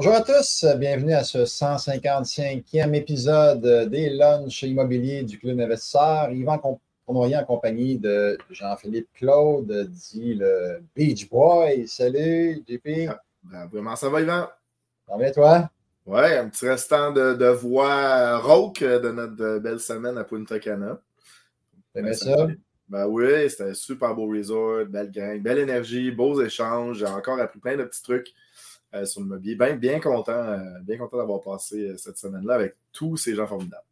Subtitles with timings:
[0.00, 6.30] Bonjour à tous, bienvenue à ce 155e épisode des lunchs immobiliers du Club Investisseur.
[6.30, 11.88] Yvan Cournoyer en compagnie de Jean-Philippe Claude, dit le Beach Boy.
[11.88, 13.08] Salut, JP.
[13.08, 14.46] Ah, ben, vraiment, ça va, Yvan?
[15.08, 15.70] Ça va, toi?
[16.06, 21.00] Oui, un petit restant de, voix rauque de notre belle semaine à Punta Cana.
[21.92, 22.46] T'aimais ça?
[22.88, 27.00] Ben oui, c'était un super beau resort, belle gang, belle énergie, beaux échanges.
[27.00, 28.32] J'ai encore appris plein de petits trucs
[28.94, 29.54] euh, sur le mobilier.
[29.54, 33.46] Bien, bien content, euh, bien content d'avoir passé euh, cette semaine-là avec tous ces gens
[33.46, 33.82] formidables.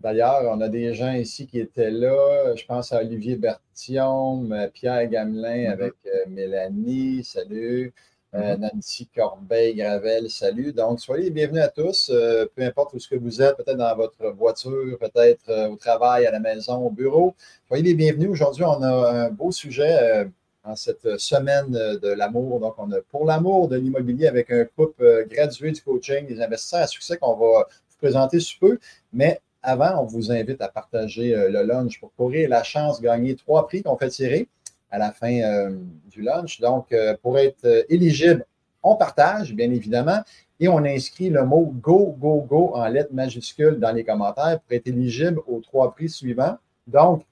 [0.00, 2.56] D'ailleurs, on a des gens ici qui étaient là.
[2.56, 5.72] Je pense à Olivier Bertillon, Pierre Gamelin mm-hmm.
[5.72, 5.94] avec
[6.26, 7.22] Mélanie.
[7.22, 7.92] Salut.
[8.34, 8.74] Mm-hmm.
[8.74, 10.72] Nancy Corbeil-Gravel, salut.
[10.72, 13.94] Donc, soyez les bienvenus à tous, peu importe où ce que vous êtes, peut-être dans
[13.94, 17.34] votre voiture, peut-être au travail, à la maison, au bureau.
[17.68, 18.30] Soyez les bienvenus.
[18.30, 20.26] Aujourd'hui, on a un beau sujet
[20.64, 22.60] en cette semaine de l'amour.
[22.60, 26.40] Donc, on a pour l'amour de l'immobilier avec un groupe euh, gradué du coaching, des
[26.40, 27.60] investisseurs à succès qu'on va
[27.90, 28.78] vous présenter sous peu.
[29.12, 33.04] Mais avant, on vous invite à partager euh, le lunch pour courir la chance de
[33.04, 34.48] gagner trois prix qu'on fait tirer
[34.90, 35.70] à la fin euh,
[36.10, 36.60] du lunch.
[36.60, 38.44] Donc, pour être éligible,
[38.82, 40.20] on partage, bien évidemment,
[40.58, 44.72] et on inscrit le mot Go, Go, Go en lettres majuscules dans les commentaires pour
[44.72, 46.56] être éligible aux trois prix suivants.
[46.86, 47.24] Donc,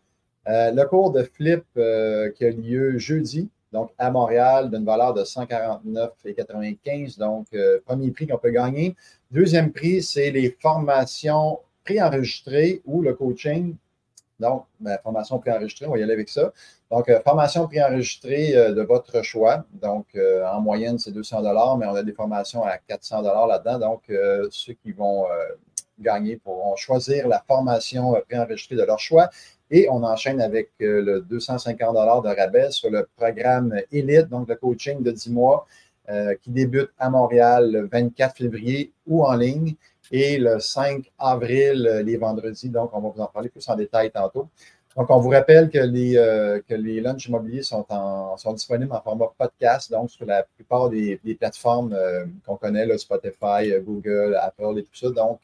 [0.47, 5.12] euh, le cours de flip euh, qui a lieu jeudi, donc à Montréal, d'une valeur
[5.12, 7.19] de 149,95.
[7.19, 8.97] Donc, euh, premier prix qu'on peut gagner.
[9.30, 13.77] Deuxième prix, c'est les formations préenregistrées ou le coaching.
[14.41, 16.52] Donc, ben, formation préenregistrée, on va y aller avec ça.
[16.91, 19.64] Donc, formation préenregistrée de votre choix.
[19.73, 21.42] Donc, en moyenne, c'est 200
[21.77, 23.78] mais on a des formations à 400 là-dedans.
[23.80, 24.02] Donc,
[24.50, 25.27] ceux qui vont
[25.98, 29.28] gagner pourront choisir la formation préenregistrée de leur choix.
[29.70, 34.56] Et on enchaîne avec euh, le 250 de rabais sur le programme Elite, donc le
[34.56, 35.66] coaching de 10 mois,
[36.08, 39.74] euh, qui débute à Montréal le 24 février ou en ligne
[40.11, 42.70] et le 5 avril, euh, les vendredis.
[42.70, 44.48] Donc, on va vous en parler plus en détail tantôt.
[44.96, 46.14] Donc, on vous rappelle que les,
[46.67, 50.89] que les lunchs immobiliers sont, en, sont disponibles en format podcast, donc sur la plupart
[50.90, 51.96] des, plateformes
[52.45, 55.11] qu'on connaît, Spotify, Google, Apple et tout ça.
[55.11, 55.39] Donc,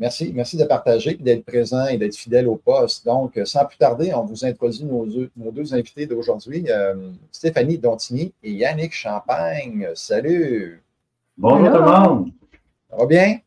[0.00, 3.04] Merci, merci de partager, d'être présent et d'être fidèle au poste.
[3.04, 8.50] Donc, sans plus tarder, on vous introduit nos deux, invités d'aujourd'hui, euh, Stéphanie Dontigny et
[8.50, 9.90] Yannick Champagne.
[9.94, 10.82] Salut!
[11.36, 12.30] Bonjour tout le monde!
[12.88, 13.40] Ça va bien?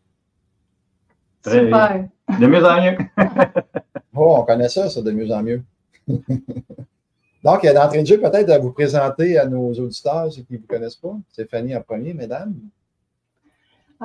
[1.42, 2.06] Très Super!
[2.40, 2.98] De mieux en mieux.
[4.16, 5.64] oh, on connaît ça, ça, de mieux en mieux.
[6.08, 10.68] Donc, d'entrée de jeu, peut-être à vous présenter à nos auditeurs, ceux qui ne vous
[10.68, 11.18] connaissent pas.
[11.32, 12.54] Stéphanie en premier, mesdames.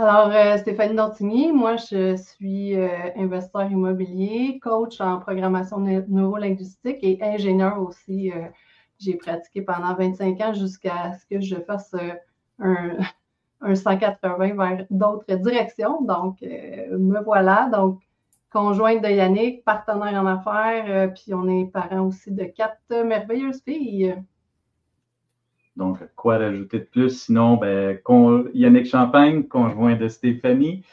[0.01, 7.19] Alors, euh, Stéphanie Dantigny, moi, je suis euh, investisseur immobilier, coach en programmation neurolinguistique et
[7.21, 8.31] ingénieur aussi.
[8.31, 8.47] Euh,
[9.01, 11.97] j'ai pratiqué pendant 25 ans jusqu'à ce que je fasse
[12.61, 12.97] un,
[13.61, 16.01] un, 180 vers d'autres directions.
[16.03, 17.69] Donc, me voilà.
[17.69, 17.99] Donc,
[18.53, 24.15] conjointe de Yannick, partenaire en affaires, puis on est parents aussi de quatre merveilleuses filles.
[25.79, 27.11] Donc, quoi rajouter de plus?
[27.11, 28.01] Sinon, ben,
[28.53, 30.85] Yannick Champagne, conjoint de Stéphanie.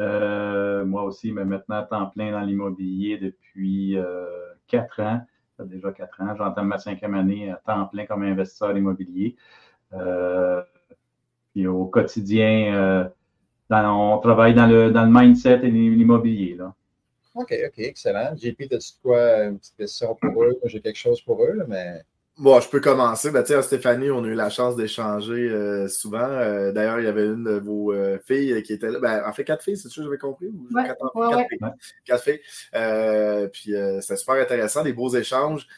[0.00, 4.26] Euh, moi aussi, mais maintenant, temps plein dans l'immobilier depuis euh,
[4.66, 5.22] quatre ans.
[5.58, 6.36] Déjà quatre ans.
[6.36, 9.34] J'entame ma cinquième année à temps plein comme investisseur immobilier.
[9.94, 10.60] Euh,
[11.54, 13.10] puis au quotidien,
[13.70, 16.58] on travaille dans le, dans le mindset et l'immobilier.
[17.34, 18.36] OK, OK, excellent.
[18.36, 20.60] JP, as-tu quoi, une petite question pour eux?
[20.64, 22.02] J'ai quelque chose pour eux, mais.
[22.36, 23.30] Bon, je peux commencer.
[23.30, 26.18] Ben, Stéphanie, on a eu la chance d'échanger euh, souvent.
[26.18, 28.98] Euh, d'ailleurs, il y avait une de vos euh, filles qui était là.
[28.98, 30.52] Ben, en fait, quatre filles, c'est sûr, j'avais compris?
[30.74, 31.58] quatre, quatre, filles.
[32.04, 32.40] quatre, filles.
[33.52, 35.68] puis c'était super intéressant, des beaux échanges.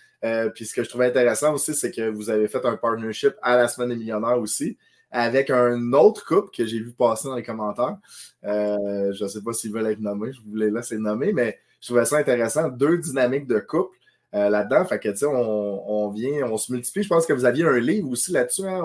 [0.55, 3.59] puis ce que je trouvais intéressant aussi, c'est que vous avez fait un partnership à
[3.59, 4.79] la Semaine des millionnaires aussi,
[5.11, 7.99] avec un autre couple que j'ai vu passer dans les commentaires.
[8.43, 12.07] je ne sais pas s'ils veulent être nommés, je voulais laisser nommer, mais je trouvais
[12.07, 12.71] ça intéressant.
[12.71, 13.99] Deux dynamiques de couple.
[14.37, 14.85] Euh, là-dedans.
[14.85, 17.03] Fait que, tu sais, on, vient, on se multiplie.
[17.03, 18.67] Je pense que vous aviez un livre aussi là-dessus.
[18.67, 18.83] Hein?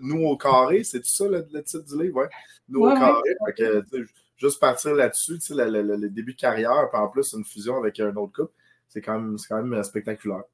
[0.00, 2.20] nous au carré, c'est tout ça le, titre du livre?
[2.20, 2.28] Ouais.
[2.70, 3.20] Nous au carré.
[3.46, 3.84] Fait que,
[4.38, 8.00] juste partir là-dessus, tu sais, le, début de carrière, puis en plus, une fusion avec
[8.00, 8.52] un autre couple,
[8.88, 10.44] c'est quand, même, quand même spectaculaire.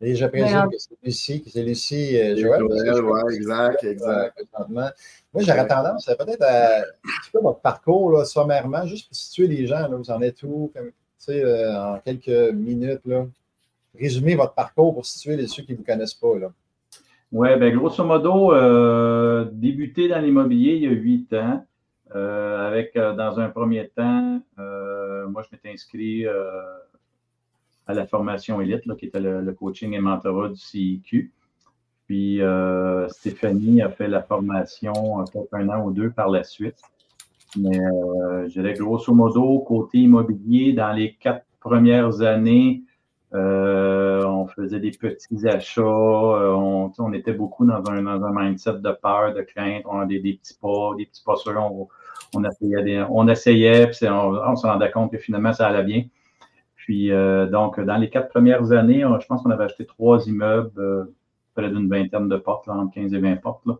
[0.00, 2.62] Et je présume que c'est Lucie, c'est Lucie euh, Joël.
[2.62, 4.38] Oui, exact, exact.
[4.68, 4.92] Moi,
[5.36, 6.84] j'aurais tendance peut-être à, un
[7.32, 10.72] peu votre parcours, là, sommairement, juste pour situer les gens, là, vous en êtes où,
[11.28, 13.02] euh, en quelques minutes,
[13.98, 16.28] résumer votre parcours pour situer les ceux qui ne vous connaissent pas.
[17.30, 21.64] Oui, bien, grosso modo, euh, débuté dans l'immobilier il y a huit ans,
[22.14, 24.40] euh, avec, dans un premier temps,
[25.28, 26.26] moi, je m'étais inscrit
[27.86, 31.32] à la formation élite, qui était le, coaching et mentorat du CIQ.
[32.06, 32.40] Puis
[33.08, 36.82] Stéphanie a fait la formation peut un an ou deux par la suite.
[37.58, 37.78] Mais
[38.46, 42.82] je dirais grosso modo, côté immobilier, dans les quatre premières années,
[43.34, 45.80] euh, on faisait des petits achats.
[45.80, 49.84] Euh, on, on, était beaucoup dans un, dans un mindset de peur, de crainte.
[49.86, 51.58] On a des, des petits pas, des petits pas sûrs.
[51.58, 51.88] On,
[52.34, 56.04] on, essayait, on essayait, puis on, on, se rendait compte que finalement, ça allait bien.
[56.76, 61.08] Puis, euh, donc, dans les quatre premières années, je pense qu'on avait acheté trois immeubles,
[61.54, 63.74] près d'une vingtaine de portes, là, entre 15 et 20 portes, là,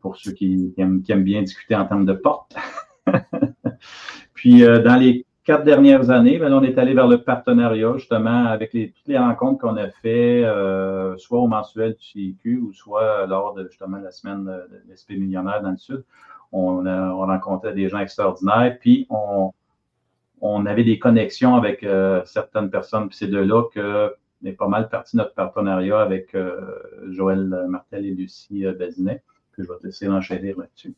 [0.00, 2.54] pour ceux qui, qui, aiment, bien discuter en termes de portes.
[4.34, 8.72] Puis, dans les quatre dernières années, ben, on est allé vers le partenariat, justement, avec
[8.74, 13.26] les, toutes les rencontres qu'on a fait, euh, soit au mensuel du CIQ ou soit
[13.26, 16.04] lors de justement la semaine de l'SP millionnaire dans le Sud.
[16.50, 19.52] On, a, on rencontrait des gens extraordinaires, puis on,
[20.40, 24.12] on avait des connexions avec euh, certaines personnes, puis c'est de là que
[24.44, 26.60] est pas mal parti notre partenariat avec euh,
[27.08, 29.22] Joël Martel et Lucie Bazinet,
[29.52, 30.94] que je vais te laisser l'enchérir là-dessus.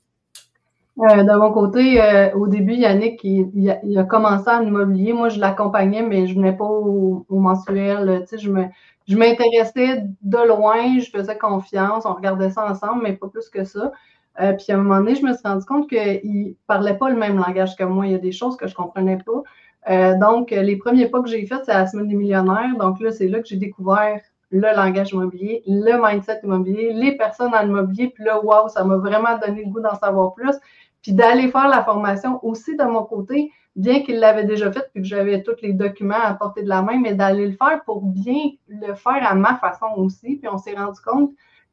[1.00, 5.12] Euh, de mon côté, euh, au début, Yannick, il, a, commencé en immobilier.
[5.12, 8.22] Moi, je l'accompagnais, mais je venais pas au, mensuel.
[8.22, 8.64] Tu sais, je me,
[9.06, 13.62] je m'intéressais de loin, je faisais confiance, on regardait ça ensemble, mais pas plus que
[13.64, 13.92] ça.
[14.40, 17.16] Euh, puis à un moment donné, je me suis rendu compte qu'il parlait pas le
[17.16, 18.06] même langage que moi.
[18.06, 20.14] Il y a des choses que je comprenais pas.
[20.16, 22.76] donc, les premiers pas que j'ai faits, c'est à la semaine des millionnaires.
[22.78, 24.20] Donc là, c'est là que j'ai découvert
[24.50, 28.08] le langage immobilier, le mindset immobilier, les personnes en immobilier.
[28.08, 30.56] Puis là, waouh, ça m'a vraiment donné le goût d'en savoir plus
[31.02, 35.02] puis d'aller faire la formation aussi de mon côté, bien qu'il l'avait déjà fait, puis
[35.02, 38.02] que j'avais tous les documents à portée de la main, mais d'aller le faire pour
[38.02, 40.36] bien le faire à ma façon aussi.
[40.36, 41.30] Puis on s'est rendu compte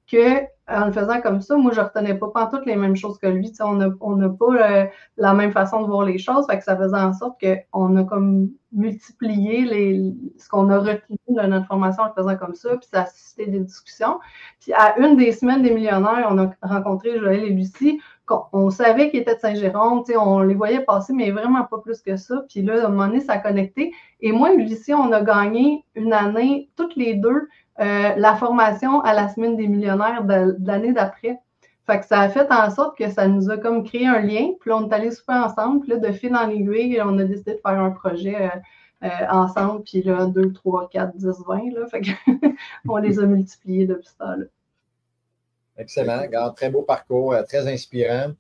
[0.08, 3.20] que en le faisant comme ça, moi, je retenais pas, pas toutes les mêmes choses
[3.20, 3.52] que lui.
[3.60, 4.86] on n'a on pas euh,
[5.18, 6.46] la même façon de voir les choses.
[6.48, 7.40] Fait que ça faisait en sorte
[7.72, 12.36] qu'on a comme multiplié les, ce qu'on a retenu de notre formation en le faisant
[12.36, 14.20] comme ça, puis ça a suscité des discussions.
[14.60, 18.02] Puis à une des semaines des millionnaires, on a rencontré Joël et Lucie
[18.54, 22.18] on savait qu'ils étaient de Saint-Jérôme, on les voyait passer, mais vraiment pas plus que
[22.18, 22.44] ça.
[22.50, 23.94] Puis là, à un moment donné, ça a connecté.
[24.22, 27.48] Et moi Lucie, on a gagné une année, toutes les deux,
[27.80, 31.40] euh, la formation à la semaine des millionnaires de, l'année d'après.
[31.86, 34.54] Fait que ça a fait en sorte que ça nous a comme créé un lien.
[34.60, 35.82] Puis là, on est allés super ensemble.
[35.82, 39.28] Puis là, de fil en aiguille, on a décidé de faire un projet euh, euh,
[39.30, 39.84] ensemble.
[39.84, 41.74] Puis là, 2, 3, 4, 10, 20.
[41.74, 42.02] Là, fait
[42.90, 44.46] on les a multipliés depuis ce temps-là.
[45.78, 46.28] Excellent.
[46.56, 48.32] très beau parcours, euh, très inspirant.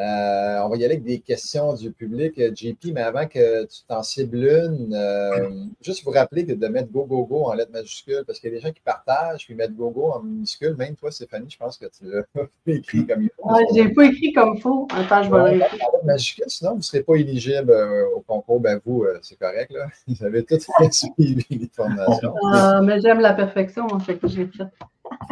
[0.00, 3.64] Euh, on va y aller avec des questions du public, euh, JP, mais avant que
[3.66, 7.70] tu t'en cibles une, juste vous rappeler que de mettre go, go, go en lettres
[7.70, 10.74] majuscules, parce qu'il y a des gens qui partagent puis mettent go, go en minuscules.
[10.76, 12.24] Même toi, Stéphanie, je pense que tu l'as
[12.66, 13.54] écrit comme il faut.
[13.54, 14.88] Ouais, je n'ai pas écrit comme il faut.
[14.90, 17.72] Attends, je vais En lettres majuscules, sinon, vous ne serez pas éligible
[18.16, 18.58] au concours.
[18.58, 19.86] Ben, vous, c'est correct, là.
[20.08, 20.58] Vous avez tout
[20.90, 22.34] suivi les formations.
[22.52, 24.64] Ah, mais j'aime la perfection, en fait, que j'ai fait.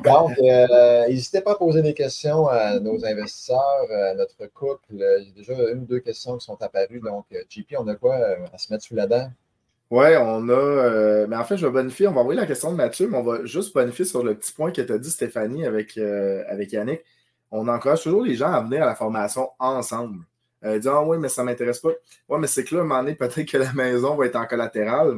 [0.04, 4.84] Donc, euh, n'hésitez pas à poser des questions à nos investisseurs, à notre couple.
[4.90, 7.00] Il y a déjà une ou deux questions qui sont apparues.
[7.00, 8.16] Donc, JP, on a quoi
[8.52, 9.30] à se mettre sous la dent?
[9.92, 10.52] Oui, on a.
[10.52, 12.08] Euh, mais en fait, je vais bonifier.
[12.08, 14.50] On va envoyer la question de Mathieu, mais on va juste bonifier sur le petit
[14.50, 17.02] point que tu as dit, Stéphanie, avec, euh, avec Yannick.
[17.50, 20.24] On encourage toujours les gens à venir à la formation ensemble.
[20.64, 21.90] Euh, ah oui, mais ça ne m'intéresse pas.
[22.30, 24.36] Oui, mais c'est que là, à un moment donné, peut-être que la maison va être
[24.36, 25.16] en collatéral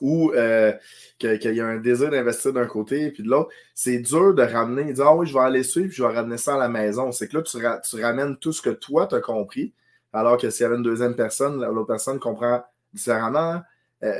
[0.00, 0.72] ou euh,
[1.18, 4.42] qu'il y a un désir d'investir d'un côté et puis de l'autre, c'est dur de
[4.42, 6.68] ramener, dire Ah oui, je vais aller suivre, puis je vais ramener ça à la
[6.68, 7.12] maison.
[7.12, 9.72] C'est que là, tu, ramènes tout ce que toi, tu as compris,
[10.12, 13.62] alors que s'il y avait une deuxième personne, l'autre personne comprend différemment
[14.04, 14.12] euh,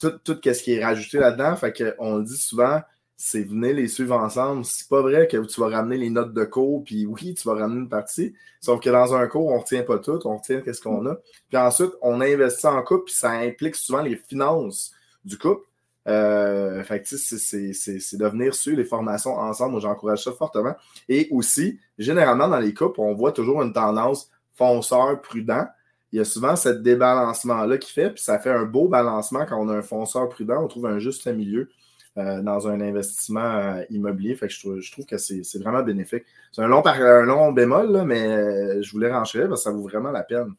[0.00, 1.56] tout, ce qui est rajouté là-dedans.
[1.56, 2.80] Fait qu'on le dit souvent,
[3.16, 4.64] c'est venez les suivre ensemble.
[4.64, 7.54] C'est pas vrai que tu vas ramener les notes de cours, puis oui, tu vas
[7.54, 8.34] ramener une partie.
[8.60, 11.16] Sauf que dans un cours, on ne retient pas tout, on retient qu'est-ce qu'on a.
[11.48, 14.93] Puis ensuite, on investit en couple, puis ça implique souvent les finances
[15.24, 15.66] du couple.
[16.06, 19.72] Euh, fait c'est de venir suivre les formations ensemble.
[19.72, 20.74] Moi, j'encourage ça fortement.
[21.08, 25.66] Et aussi, généralement, dans les couples, on voit toujours une tendance fonceur prudent.
[26.12, 29.60] Il y a souvent ce débalancement-là qui fait, puis ça fait un beau balancement quand
[29.60, 30.62] on a un fonceur prudent.
[30.62, 31.68] On trouve un juste milieu
[32.16, 34.36] euh, dans un investissement euh, immobilier.
[34.36, 36.22] Fait que je, trouve, que c'est vraiment bénéfique.
[36.52, 39.82] C'est un long, un long bémol, mais euh, je voulais rencher parce que ça vaut
[39.82, 40.54] vraiment la peine.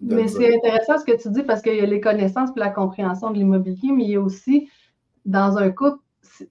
[0.00, 2.70] Mais c'est intéressant ce que tu dis parce qu'il y a les connaissances et la
[2.70, 4.70] compréhension de l'immobilier, mais il y a aussi,
[5.26, 5.98] dans un couple,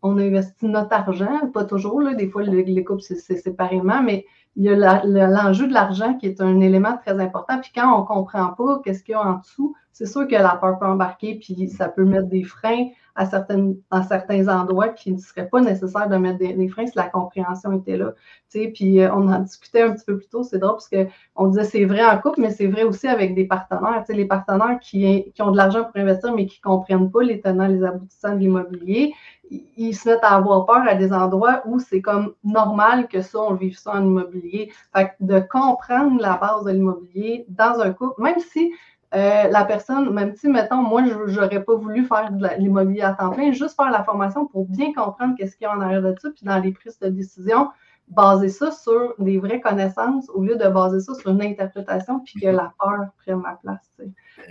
[0.03, 4.25] on investit notre argent, pas toujours, là, des fois les couples c'est séparément, mais
[4.55, 7.59] il y a l'enjeu de l'argent qui est un élément très important.
[7.59, 10.35] Puis quand on ne comprend pas qu'est-ce qu'il y a en dessous, c'est sûr que
[10.35, 15.17] la peur peut embarquer, puis ça peut mettre des freins à, certains endroits qui ne
[15.17, 18.13] seraient pas nécessaires de mettre des, freins si la compréhension était là.
[18.49, 21.65] Puis euh, on en discutait un petit peu plus tôt, c'est drôle parce qu'on disait
[21.65, 24.05] c'est vrai en couple, mais c'est vrai aussi avec des partenaires.
[24.07, 27.41] Les partenaires qui, qui ont de l'argent pour investir, mais qui ne comprennent pas les
[27.41, 29.13] tenants, les aboutissants de l'immobilier,
[29.49, 33.39] ils se mettent à avoir peur à des endroits où c'est comme normal que ça,
[33.39, 34.71] on vive ça en immobilier.
[34.95, 38.71] Fait de comprendre la base de l'immobilier dans un couple, même si
[39.15, 43.13] euh, la personne, même si, mettons, moi, je n'aurais pas voulu faire de l'immobilier à
[43.13, 46.03] temps plein, juste faire la formation pour bien comprendre qu'est-ce qu'il y a en arrière
[46.03, 47.69] de ça, puis dans les prises de décision,
[48.07, 52.39] baser ça sur des vraies connaissances au lieu de baser ça sur une interprétation, puis
[52.39, 53.91] que la peur prenne la place.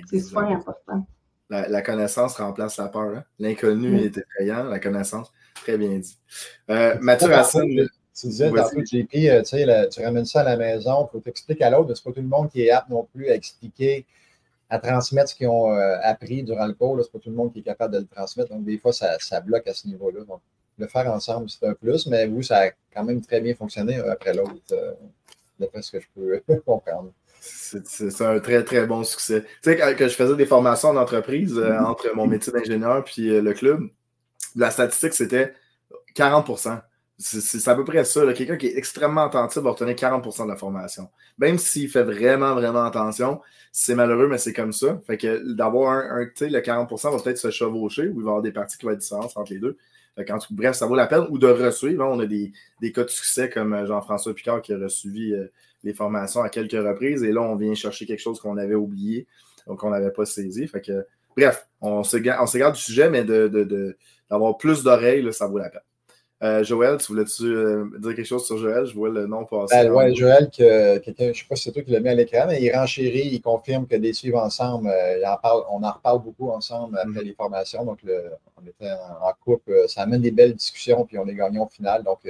[0.06, 1.06] C'est super important.
[1.50, 3.16] La, connaissance remplace la peur.
[3.16, 3.24] Hein.
[3.38, 6.18] L'inconnu est effrayant, la connaissance, très bien dit.
[6.70, 7.88] Euh, Mathieu Racine.
[8.20, 11.70] Tu disais tantôt, JP, euh, tu ramènes ça à la maison, il faut t'expliquer à
[11.70, 14.04] l'autre, mais ce n'est pas tout le monde qui est apte non plus à expliquer
[14.70, 16.98] à transmettre ce qu'ils ont euh, appris durant le cours.
[17.02, 18.50] C'est pas tout le monde qui est capable de le transmettre.
[18.50, 20.24] Donc, des fois, ça, bloque à ce niveau-là.
[20.24, 20.40] Donc,
[20.78, 23.96] le faire ensemble, c'est un plus, mais vous, ça a quand même très bien fonctionné
[23.96, 24.92] après l'autre, euh,
[25.58, 27.12] d'après ce que je peux comprendre.
[27.40, 29.42] C'est un très, très bon succès.
[29.62, 31.84] Tu sais, quand, je faisais des formations en entreprise euh, mm-hmm.
[31.84, 33.88] entre mon métier d'ingénieur puis le club,
[34.56, 35.54] la statistique, c'était
[36.14, 36.48] 40
[37.18, 38.32] c'est à peu près ça.
[38.32, 41.08] Quelqu'un qui est extrêmement attentif va obtenir 40% de la formation.
[41.38, 43.40] Même s'il fait vraiment, vraiment attention,
[43.72, 45.00] c'est malheureux, mais c'est comme ça.
[45.04, 48.28] Fait que d'avoir un, sais, le 40% va peut-être se chevaucher ou il va y
[48.28, 49.76] avoir des parties qui vont être différentes entre les deux.
[50.16, 51.26] Fait bref, ça vaut la peine.
[51.30, 52.04] Ou de resuivre.
[52.04, 52.52] On a des,
[52.94, 55.46] cas de succès comme euh, Jean-François Picard qui a reçu euh,
[55.82, 57.24] les formations à quelques reprises.
[57.24, 59.26] Et là, on vient chercher quelque chose qu'on avait oublié,
[59.66, 60.68] donc qu'on n'avait pas saisi.
[60.68, 61.04] Fait que,
[61.36, 65.82] bref, on s'égare du sujet, mais d'avoir de, plus d'oreilles, ça vaut la peine.
[66.40, 68.86] Euh, Joël, tu voulais-tu euh, dire quelque chose sur Joël?
[68.86, 69.74] Je vois le nom passer.
[69.74, 72.14] Ben, oui, Joël, que, je ne sais pas si c'est toi qui l'as mis à
[72.14, 75.90] l'écran, mais il renchérit, il confirme que des suivre ensemble, euh, en parle, on en
[75.90, 77.24] reparle beaucoup ensemble après mm.
[77.24, 77.84] les formations.
[77.84, 79.72] Donc, on était en, couple.
[79.88, 82.04] Ça amène des belles discussions, puis on est gagnant au final.
[82.04, 82.20] Donc,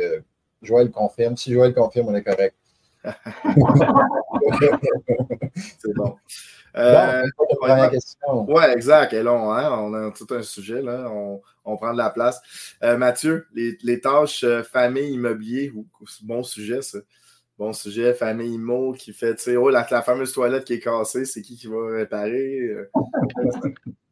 [0.62, 1.37] Joël confirme.
[1.37, 2.55] Si Joël confirme, on est correct.
[5.78, 6.17] c'est bon.
[6.76, 7.23] Euh,
[8.49, 9.12] Oui, exact.
[9.12, 11.11] Et là, on, hein, on, a tout un sujet, là.
[11.64, 12.40] On, prend de la place.
[12.83, 15.73] Euh, Mathieu, les, tâches euh, famille immobilier,
[16.23, 16.99] bon sujet, ça.
[17.59, 20.78] Bon sujet, famille immo qui fait, tu sais, oh, la, la, fameuse toilette qui est
[20.78, 22.88] cassée, c'est qui qui va réparer?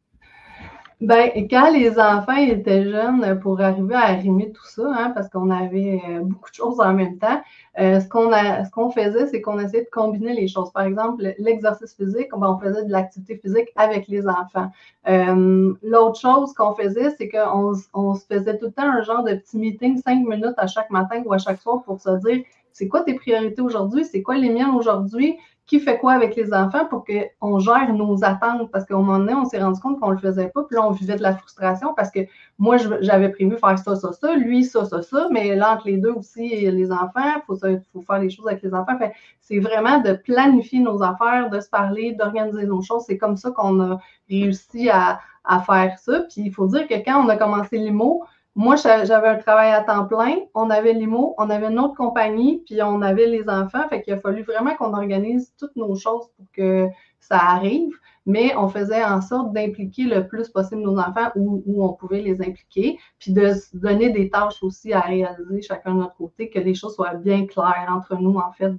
[0.99, 5.51] Ben, quand les enfants étaient jeunes, pour arriver à arrimer tout ça, hein, parce qu'on
[5.51, 7.39] avait euh, beaucoup de choses en même temps,
[7.79, 10.71] euh, ce qu'on faisait, c'est qu'on essayait de combiner les choses.
[10.71, 14.71] Par exemple, l'exercice physique, on faisait de l'activité physique avec les enfants.
[15.07, 19.23] Euh, l'autre chose qu'on faisait, c'est qu'on on se faisait tout le temps un genre
[19.23, 22.43] de petit meeting, cinq minutes à chaque matin ou à chaque soir pour se dire
[22.73, 26.53] c'est quoi tes priorités aujourd'hui, c'est quoi les miennes aujourd'hui, qui fait quoi avec les
[26.53, 28.71] enfants pour qu'on gère nos attentes?
[28.71, 30.75] Parce qu'à un moment donné, on s'est rendu compte qu'on ne le faisait pas, puis
[30.75, 32.21] là, on vivait de la frustration parce que
[32.57, 35.97] moi, j'avais prévu faire ça, ça, ça, lui, ça, ça, ça, mais là, entre les
[35.97, 38.97] deux aussi, les enfants, il faut, faire les choses avec les enfants.
[39.41, 43.03] c'est vraiment de planifier nos affaires, de se parler, d'organiser nos choses.
[43.05, 45.19] C'est comme ça qu'on a réussi à,
[45.65, 46.21] faire ça.
[46.29, 48.23] Puis il faut dire que quand on a commencé l'IMO,
[48.57, 52.63] moi, j'avais un travail à temps plein, on avait l'IMO, on avait une autre compagnie,
[52.65, 53.87] puis on avait les enfants.
[53.87, 56.87] Fait qu'il a fallu vraiment qu'on organise toutes nos choses pour que
[57.19, 57.93] ça arrive,
[58.25, 62.41] mais on faisait en sorte d'impliquer le plus possible nos enfants où, on pouvait les
[62.41, 66.57] impliquer, puis de se donner des tâches aussi à réaliser chacun de notre côté, que
[66.57, 68.73] les choses soient bien claires entre nous, en fait,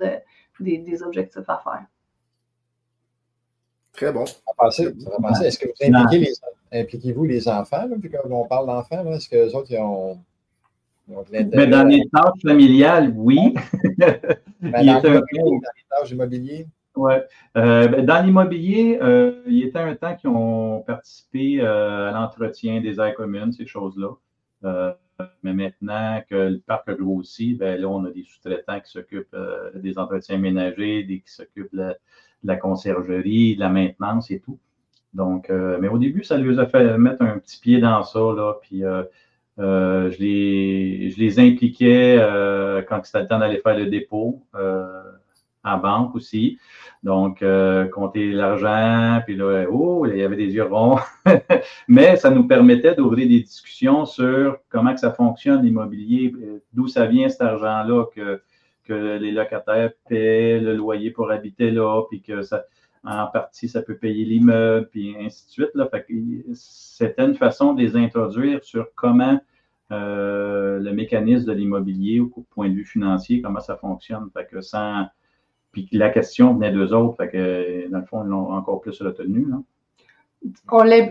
[0.59, 1.87] des, objectifs à faire.
[3.99, 4.25] Très bon.
[4.25, 9.29] Est-ce que vous impliquez les impliquez-vous les enfants, là, puis quand on parle d'enfants, est-ce
[9.29, 10.19] que les autres, ils ont.
[11.33, 13.55] Mais dans les tâches familiales, oui.
[14.61, 16.67] Ben, dans, dans, les tâches immobilières?
[16.97, 17.13] Oui.
[17.57, 22.13] Euh, ben, dans l'immobilier, euh, il y était un temps qui ont participé euh, à
[22.13, 24.11] l'entretien des aires communes, ces choses-là.
[25.43, 29.37] mais maintenant que le parc grossit, ben, là, on a des sous-traitants qui s'occupent
[29.77, 31.97] des entretiens ménagers, des qui s'occupent de, la
[32.57, 34.59] conciergerie, de la maintenance et tout.
[35.15, 38.19] Donc, euh, mais au début, ça lui a fait mettre un petit pied dans ça,
[38.19, 39.03] là, puis euh,
[39.59, 42.19] euh, je, les, je les impliquais
[42.89, 44.43] quand c'était le temps d'aller faire le dépôt
[45.65, 46.59] en banque aussi.
[47.03, 47.45] Donc,
[47.93, 50.99] compter l'argent, puis là, oh, il y avait des yeux ronds.
[51.89, 56.33] Mais ça nous permettait d'ouvrir des discussions sur comment que ça fonctionne l'immobilier,
[56.73, 58.41] d'où ça vient cet argent-là, que,
[58.89, 62.65] que les locataires paient le loyer pour habiter là, puis que ça,
[63.05, 65.71] en partie, ça peut payer l'immeuble, puis ainsi de suite.
[65.75, 65.89] Là.
[66.55, 69.41] c'était une façon de les introduire sur comment
[69.91, 74.29] euh, le mécanisme de l'immobilier au point de vue financier, comment ça fonctionne.
[74.35, 75.07] Fait que sans...
[75.73, 79.01] Puis la question venait d'eux autres, fait que dans le fond, ils l'ont encore plus
[79.03, 79.47] retenu.
[80.71, 81.11] On les,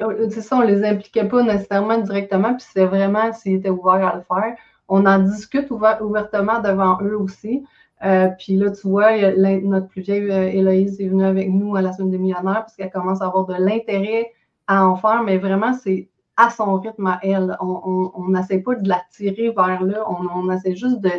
[0.51, 4.55] on les impliquait pas nécessairement directement, puis c'est vraiment s'ils étaient ouverts à le faire.
[4.87, 7.65] On en discute ouvertement devant eux aussi.
[8.03, 9.17] Euh, puis là, tu vois,
[9.61, 12.75] notre plus vieille euh, Héloïse est venue avec nous à la semaine des millionnaires parce
[12.75, 14.31] qu'elle commence à avoir de l'intérêt
[14.67, 17.57] à en faire, mais vraiment, c'est à son rythme à elle.
[17.59, 21.11] On n'essaie pas de la tirer vers là, on, essaie juste de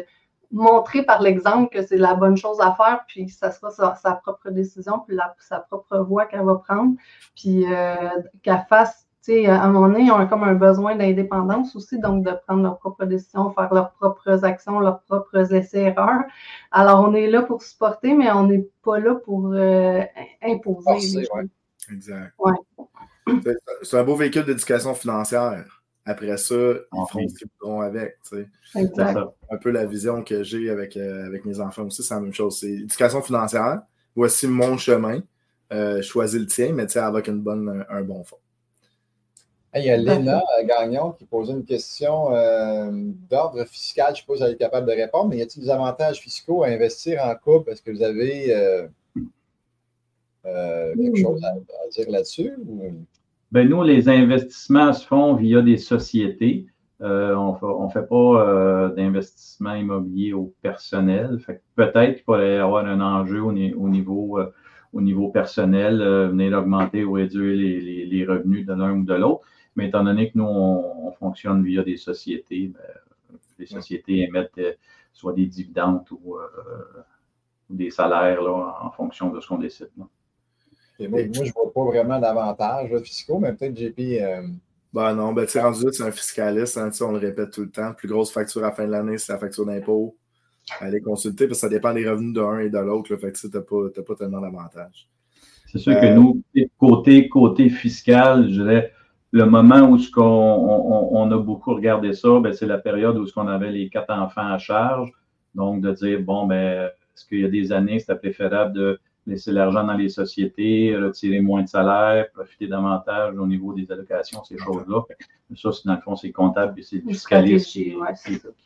[0.52, 4.50] montrer par l'exemple que c'est la bonne chose à faire, puis ça sera sa, propre
[4.50, 6.94] décision, puis sa propre voie qu'elle va prendre,
[7.34, 8.10] puis euh,
[8.42, 9.07] qu'elle fasse
[9.46, 12.78] à un moment donné, ils ont comme un besoin d'indépendance aussi, donc de prendre leurs
[12.78, 16.22] propres décisions, faire leurs propres actions, leurs propres essais-erreurs.
[16.70, 20.02] Alors, on est là pour supporter, mais on n'est pas là pour euh,
[20.42, 21.26] imposer.
[21.90, 22.32] Exact.
[23.82, 25.82] C'est un beau véhicule d'éducation financière.
[26.04, 28.16] Après ça, ils feront ce qu'ils voudront avec.
[28.22, 28.46] C'est
[28.98, 32.32] un peu la vision que j'ai avec, euh, avec mes enfants aussi, c'est la même
[32.32, 32.60] chose.
[32.60, 33.82] C'est éducation financière.
[34.16, 35.20] Voici mon chemin.
[35.70, 38.38] Euh, choisis le tien, mais avec une bonne, un bon fond.
[39.74, 42.90] Il y a Léna Gagnon qui posait une question euh,
[43.30, 44.06] d'ordre fiscal.
[44.08, 46.20] Je ne sais pas si elle est capable de répondre, mais y a-t-il des avantages
[46.20, 47.70] fiscaux à investir en couple?
[47.70, 48.86] Est-ce que vous avez euh,
[50.46, 51.52] euh, quelque chose à,
[51.90, 52.54] dire là-dessus?
[53.52, 56.66] Ben, nous, les investissements se font via des sociétés.
[57.00, 61.38] on ne fait pas d'investissement immobilier au personnel.
[61.76, 64.40] peut-être qu'il pourrait y avoir un enjeu au, niveau,
[64.94, 65.98] au niveau personnel,
[66.30, 67.54] venir augmenter ou réduire
[68.10, 69.42] les revenus de l'un ou de l'autre.
[69.76, 74.72] Mais étant donné que nous, on, fonctionne via des sociétés, ben, les sociétés émettent euh,
[75.12, 76.46] soit des dividendes ou, euh,
[77.68, 79.90] des salaires en fonction de ce qu'on décide.
[79.96, 80.08] moi,
[80.98, 83.98] je ne vois pas vraiment d'avantages fiscaux, mais peut-être JP.
[83.98, 84.42] Euh...
[84.92, 87.70] Ben non, ben, tu rendu là, c'est un fiscaliste, hein, on le répète tout le
[87.70, 87.92] temps.
[87.92, 90.16] Plus grosse facture à la fin de l'année, c'est la facture d'impôt.
[90.80, 93.14] Allez consulter, parce que ça dépend des revenus d'un et de l'autre.
[93.16, 95.08] Fait que tu n'as pas, pas, tellement d'avantages.
[95.66, 96.42] C'est sûr que euh, nous,
[96.78, 98.92] côté, côté fiscal, je dirais,
[99.30, 103.34] le moment où ce on, a beaucoup regardé ça, ben, c'est la période où ce
[103.34, 105.12] qu'on avait les quatre enfants à charge.
[105.54, 109.52] Donc, de dire, bon, ben, est-ce qu'il y a des années, c'était préférable de laisser
[109.52, 114.56] l'argent dans les sociétés, retirer moins de salaire, profiter davantage au niveau des allocations, ces
[114.56, 115.02] choses-là.
[115.56, 117.94] Ça, dans le fond, c'est comptable et c'est le fiscaliste qui,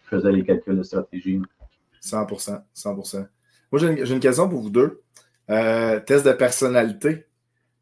[0.04, 1.40] faisait les calculs de stratégie.
[2.00, 2.26] 100
[2.73, 2.95] 100
[3.71, 5.00] Moi, j'ai une, question pour vous deux.
[5.50, 7.26] Euh, test de personnalité.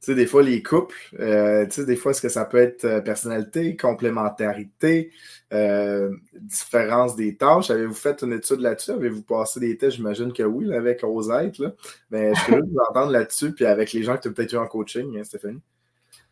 [0.01, 2.87] Sais, des fois, les couples, euh, tu sais, des fois, est-ce que ça peut être
[2.87, 5.11] euh, personnalité, complémentarité,
[5.53, 7.71] euh, différence des tâches?
[7.71, 8.93] Avez-vous fait une étude là-dessus?
[8.93, 9.99] Avez-vous passé des tests?
[9.99, 11.59] J'imagine que oui, avec Rosette.
[11.59, 11.73] Là.
[12.11, 14.57] Mais je peux vous entendre là-dessus, puis avec les gens que tu as peut-être eu
[14.57, 15.61] en coaching, hein, Stéphanie.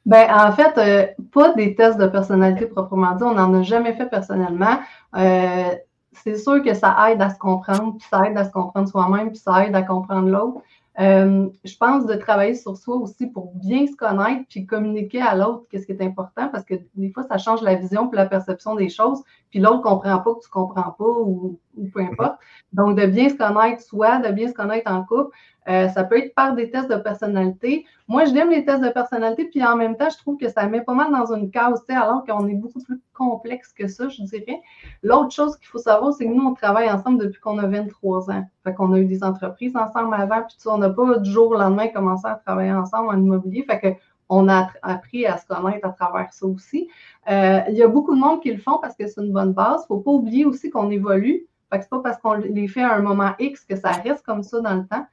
[0.07, 3.25] Ben, en fait, pas des tests de personnalité proprement dit.
[3.25, 4.81] On n'en a jamais fait personnellement.
[5.13, 9.29] c'est sûr que ça aide à se comprendre, puis ça aide à se comprendre soi-même,
[9.29, 10.63] puis ça aide à comprendre l'autre.
[11.01, 15.37] Euh, je pense de travailler sur soi aussi pour bien se connaître puis communiquer à
[15.37, 18.27] l'autre qu'est-ce qui est important parce que des fois, ça change la vision puis la
[18.27, 19.23] perception des choses.
[19.51, 21.59] Puis l'autre ne comprend pas que tu ne comprends pas ou,
[21.93, 22.39] peu importe.
[22.73, 25.35] Donc, de bien se connaître soi, de bien se connaître en couple,
[25.69, 27.85] euh, ça peut être par des tests de personnalité.
[28.07, 30.81] Moi, j'aime les tests de personnalité, puis en même temps, je trouve que ça met
[30.81, 34.63] pas mal dans une case, alors qu'on est beaucoup plus complexe que ça, je dirais.
[35.03, 38.31] L'autre chose qu'il faut savoir, c'est que nous, on travaille ensemble depuis qu'on a 23
[38.31, 38.47] ans.
[38.65, 41.55] Fait qu'on a eu des entreprises ensemble avant, puis on n'a pas du jour au
[41.55, 43.63] lendemain commencé à travailler ensemble en immobilier.
[43.65, 43.89] Fait que
[44.29, 46.89] on a appris à se connaître à travers ça aussi.
[47.31, 49.53] Euh, il y a beaucoup de monde qui le font parce que c'est une bonne
[49.53, 49.81] base.
[49.89, 51.47] Il ne faut pas oublier aussi qu'on évolue.
[51.73, 54.43] Ce n'est pas parce qu'on les fait à un moment X que ça reste comme
[54.43, 55.07] ça dans le temps.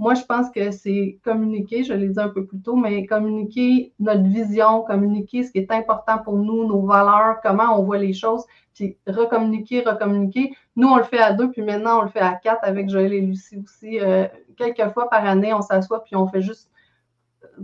[0.00, 3.92] Moi, je pense que c'est communiquer, je l'ai dit un peu plus tôt, mais communiquer
[4.00, 8.14] notre vision, communiquer ce qui est important pour nous, nos valeurs, comment on voit les
[8.14, 10.54] choses, puis recommuniquer, recommuniquer.
[10.74, 13.12] Nous, on le fait à deux, puis maintenant, on le fait à quatre avec Joël
[13.12, 14.00] et Lucie aussi.
[14.00, 16.70] Euh, quelques fois par année, on s'assoit, puis on fait juste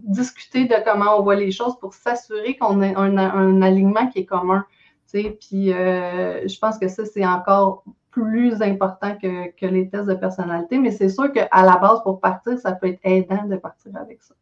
[0.04, 4.24] discuter de comment on voit les choses pour s'assurer qu'on a un, alignement qui est
[4.24, 4.64] commun.
[5.12, 10.78] Puis euh, je pense que ça, c'est encore plus important que, les tests de personnalité,
[10.78, 14.22] mais c'est sûr qu'à la base, pour partir, ça peut être aidant de partir avec
[14.22, 14.35] ça.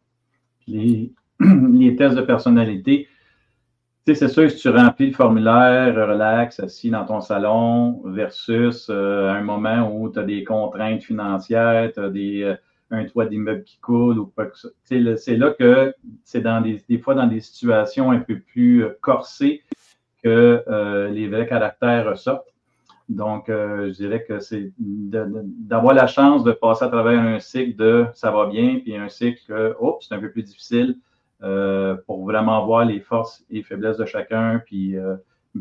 [0.67, 3.09] Les, tests de personnalité,
[4.07, 9.43] c'est sûr, si tu remplis le formulaire, relax, assis dans ton salon, versus euh, un
[9.43, 12.55] moment où tu as des contraintes financières, tu as des, euh,
[12.95, 14.69] un toit d'immeuble qui coule ou quoi que ça.
[14.85, 18.99] C'est là que c'est dans des, des, fois dans des situations un peu plus euh,
[19.01, 19.63] corsées
[20.23, 20.65] que
[21.13, 22.55] les vrais caractères ressortent.
[23.09, 27.77] Donc, euh, je dirais que c'est d'avoir la chance de passer à travers un cycle
[27.77, 30.97] de ça va bien, puis un cycle oh, c'est un peu plus difficile
[31.43, 34.63] euh, pour vraiment voir les forces et faiblesses de chacun.
[34.65, 35.17] Puis, euh,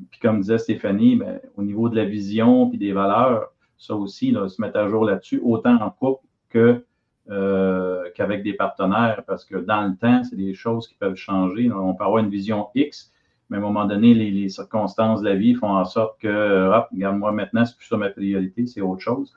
[0.09, 4.31] puis comme disait Stéphanie, ben, au niveau de la vision puis des valeurs, ça aussi,
[4.31, 6.85] se mettre à jour là-dessus, autant en couple que
[7.27, 11.71] qu'avec des partenaires, parce que dans le temps, c'est des choses qui peuvent changer.
[11.71, 13.11] On peut avoir une vision X,
[13.49, 16.87] mais à un moment donné, les, circonstances de la vie font en sorte que, hop,
[16.91, 19.33] regarde-moi maintenant, c'est plus ça ma priorité, c'est autre chose.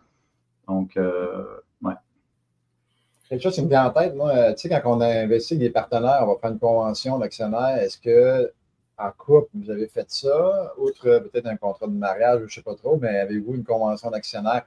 [0.66, 1.44] Donc, euh,
[1.82, 1.94] ouais.
[3.28, 5.68] Quelque chose qui me vient en tête, moi, tu sais, quand on a investi avec
[5.68, 8.52] des partenaires, on va faire une convention d'actionnaires, est-ce que
[8.98, 12.62] en couple, vous avez fait ça, outre peut-être un contrat de mariage, je ne sais
[12.62, 14.66] pas trop, mais avez-vous une convention d'actionnaire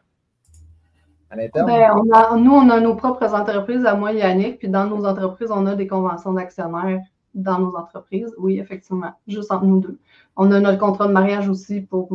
[1.30, 1.68] à l'interne?
[1.68, 5.52] Ben, nous, on a nos propres entreprises à moi et Yannick, puis dans nos entreprises,
[5.52, 7.02] on a des conventions d'actionnaires
[7.34, 8.34] dans nos entreprises.
[8.38, 10.00] Oui, effectivement, juste entre nous deux.
[10.36, 12.14] On a notre contrat de mariage aussi pour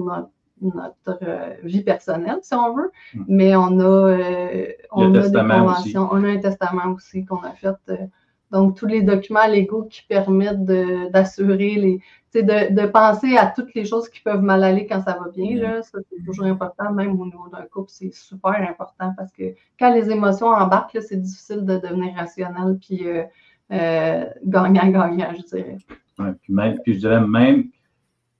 [0.60, 3.24] notre, euh, vie personnelle, si on veut, hmm.
[3.28, 6.08] mais on a, euh, on a des conventions.
[6.10, 7.74] On a un testament aussi qu'on a fait.
[7.90, 7.96] Euh,
[8.54, 12.00] donc, tous les documents légaux qui permettent d'assurer les.
[12.34, 15.56] De, de, penser à toutes les choses qui peuvent mal aller quand ça va bien.
[15.56, 19.54] Là, ça, c'est toujours important, même au niveau d'un couple, c'est super important parce que
[19.78, 25.76] quand les émotions embarquent, c'est difficile de devenir rationnel puis euh, gagnant-gagnant, je dirais.
[26.82, 27.68] puis, je dirais même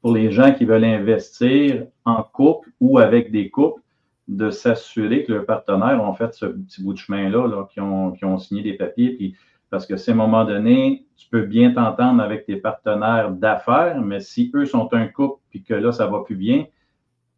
[0.01, 3.81] pour les gens qui veulent investir en couple ou avec des couples,
[4.27, 8.13] de s'assurer que leurs partenaires ont fait ce petit bout de chemin-là, là, qui, ont,
[8.13, 9.37] qui ont signé des papiers, puis
[9.75, 14.21] parce que à un moment donné, tu peux bien t'entendre avec tes partenaires d'affaires, mais
[14.21, 16.67] si eux sont un couple puis que là, ça va plus bien,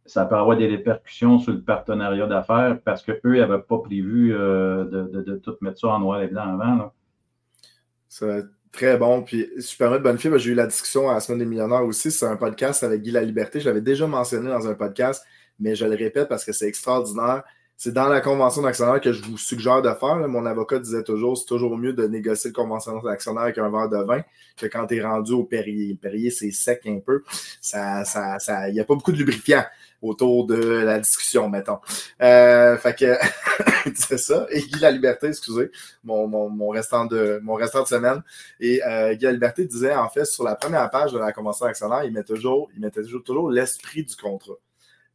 [0.05, 4.85] ça peut avoir des répercussions sur le partenariat d'affaires parce qu'eux n'avaient pas prévu euh,
[4.85, 6.91] de, tout mettre ça en noir et blanc avant.
[8.07, 9.23] C'est très bon.
[9.23, 12.11] Puis, si permets de bonne j'ai eu la discussion à la Semaine des millionnaires aussi.
[12.11, 13.59] C'est un podcast avec Guy La Liberté.
[13.59, 15.25] Je l'avais déjà mentionné dans un podcast,
[15.59, 17.41] mais je le répète parce que c'est extraordinaire.
[17.79, 20.15] C'est dans la convention d'actionnaire que je vous suggère de faire.
[20.27, 23.87] Mon avocat disait toujours c'est toujours mieux de négocier le convention d'actionnaire avec un verre
[23.87, 24.21] de vin
[24.57, 25.89] que quand tu es rendu au Perrier.
[25.89, 27.23] Le Perrier, c'est sec un peu.
[27.61, 29.63] Ça, ça, ça, il n'y a pas beaucoup de lubrifiant
[30.01, 31.77] autour de la discussion, mettons.
[32.19, 33.15] Euh, fait que
[33.95, 34.47] c'est ça.
[34.49, 35.69] Et Guy La Liberté, excusez,
[36.03, 38.23] mon, mon, mon, restant de mon restant de semaine.
[38.59, 41.67] Et euh, Guy La Liberté disait en fait sur la première page de la convention
[41.67, 44.55] d'actionnaire, il met toujours, il mettait toujours, toujours l'esprit du contrat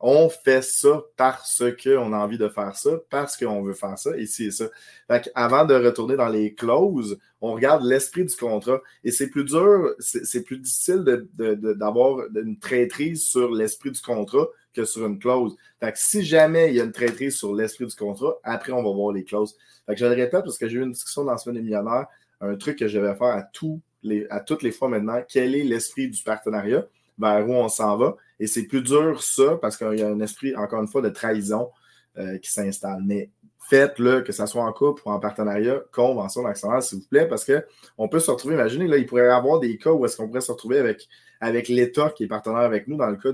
[0.04, 4.16] on fait ça parce qu'on a envie de faire ça, parce qu'on veut faire ça,
[4.18, 4.66] et c'est ça.
[5.06, 8.80] Fait avant de retourner dans les clauses, on regarde l'esprit du contrat.
[9.04, 14.84] Et c'est plus dur, c'est plus difficile d'avoir une traîtrise sur l'esprit du contrat que
[14.84, 15.56] sur une clause.
[15.78, 18.90] Fait si jamais il y a une traîtrise sur l'esprit du contrat, après, on va
[18.90, 19.56] voir les clauses.
[19.86, 21.62] Fait que je le répète parce que j'ai eu une discussion dans la semaine des
[21.62, 22.06] millionnaires,
[22.40, 25.22] un truc que je vais faire à, tous les, à toutes les fois maintenant.
[25.28, 26.86] Quel est l'esprit du partenariat?
[27.22, 28.16] Vers où on s'en va?
[28.40, 31.08] Et c'est plus dur, ça, parce qu'il y a un esprit, encore une fois, de
[31.08, 31.70] trahison
[32.18, 33.02] euh, qui s'installe.
[33.06, 33.30] Mais
[33.68, 37.44] faites-le, que ce soit en couple ou en partenariat, convention d'actionnaire, s'il vous plaît, parce
[37.44, 40.26] qu'on peut se retrouver, imaginez, là, il pourrait y avoir des cas où est-ce qu'on
[40.26, 41.08] pourrait se retrouver avec,
[41.40, 43.32] avec l'État qui est partenaire avec nous dans le cas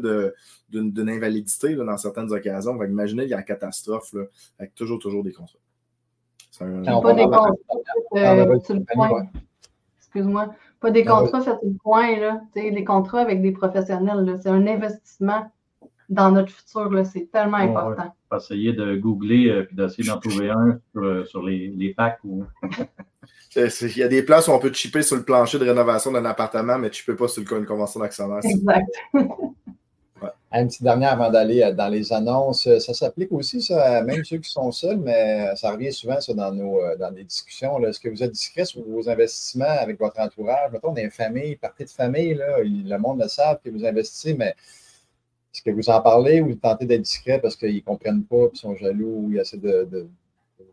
[0.69, 2.75] d'une invalidité dans certaines occasions.
[2.75, 4.25] Donc, imaginez, il y a une catastrophe, là,
[4.59, 5.59] avec toujours, toujours des contrats.
[7.01, 7.51] pas des contrats,
[8.17, 8.45] euh,
[9.99, 10.55] Excuse-moi.
[10.81, 12.41] Pas des ah contrats faits au coin, là.
[12.55, 15.51] les contrats avec des professionnels, c'est un investissement
[16.09, 16.91] dans notre futur.
[17.05, 18.15] C'est tellement important.
[18.31, 18.39] Ouais.
[18.39, 22.21] Essayer de googler et euh, d'essayer d'en trouver un sur, euh, les, les, packs.
[22.25, 22.45] Ou...
[23.57, 26.25] Il y a des places où on peut chipper sur le plancher de rénovation d'un
[26.25, 28.41] appartement, mais tu ne peux pas sur le, une convention d'actionnaire.
[28.45, 28.87] Exact.
[30.51, 32.67] Une petite dernière avant d'aller euh, dans les annonces.
[32.67, 36.33] Euh, ça s'applique aussi, ça, même ceux qui sont seuls, mais ça revient souvent ça,
[36.33, 37.79] dans, nos, euh, dans les discussions.
[37.85, 40.73] Est-ce que vous êtes discret sur vos investissements avec votre entourage?
[40.73, 44.55] Mettons, des familles, partie de famille, là, le monde le sait que vous investissez, mais
[45.53, 48.47] est-ce que vous en parlez ou vous tentez d'être discret parce qu'ils ne comprennent pas,
[48.53, 50.09] ils sont jaloux, ou ils essaient de, de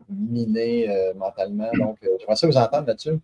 [0.08, 1.70] miner mentalement?
[1.78, 3.18] Donc, j'aimerais ça vous entendre là-dessus.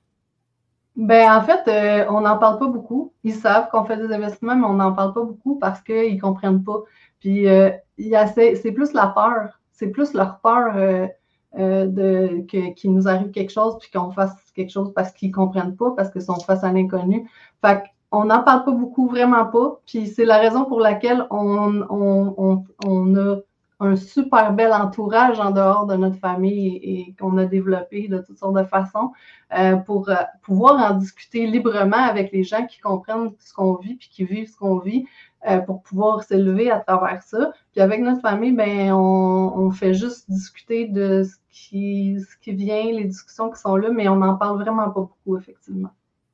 [0.97, 3.13] Ben, en fait, euh, on n'en parle pas beaucoup.
[3.25, 6.21] Ils savent qu'on fait des investissements, mais on n'en parle pas beaucoup parce qu'ils ne
[6.21, 6.83] comprennent pas.
[7.19, 9.59] Puis, euh, c'est plus la peur.
[9.73, 14.71] C'est plus leur peur euh, de qu'il nous arrive quelque chose puis qu'on fasse quelque
[14.71, 17.29] chose parce qu'ils ne comprennent pas, parce qu'ils sont face à l'inconnu.
[17.65, 17.83] Fait
[18.15, 19.81] on n'en parle pas beaucoup, vraiment pas.
[19.87, 23.37] Puis, c'est la raison pour laquelle on, on, on a
[23.83, 28.39] un super bel entourage en dehors de notre famille et, qu'on a développé de toutes
[28.39, 29.13] sortes de façons
[29.57, 33.97] euh, pour euh, pouvoir en discuter librement avec les gens qui comprennent ce qu'on vit
[33.97, 35.05] puis qui vivent ce qu'on vit
[35.49, 37.53] euh, pour pouvoir s'élever à travers ça.
[37.73, 42.85] Puis avec notre famille, ben on, fait juste discuter de ce qui, ce qui vient,
[42.85, 45.91] les discussions qui sont là, mais on n'en parle vraiment pas beaucoup, effectivement.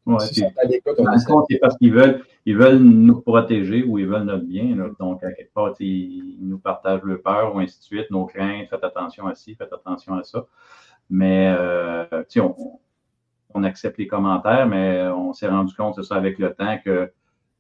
[0.09, 4.75] Ouais, c'est parce qu'ils veulent, ils veulent nous protéger ou ils veulent notre bien.
[4.99, 8.69] Donc, à quelque part, ils nous partagent leur peur ou ainsi de suite, nos craintes,
[8.71, 10.47] faites attention à ci, faites attention à ça.
[11.11, 12.07] Mais, euh,
[12.39, 12.81] on,
[13.55, 17.11] on accepte les commentaires, mais on s'est rendu compte, c'est ça, avec le temps, qu'il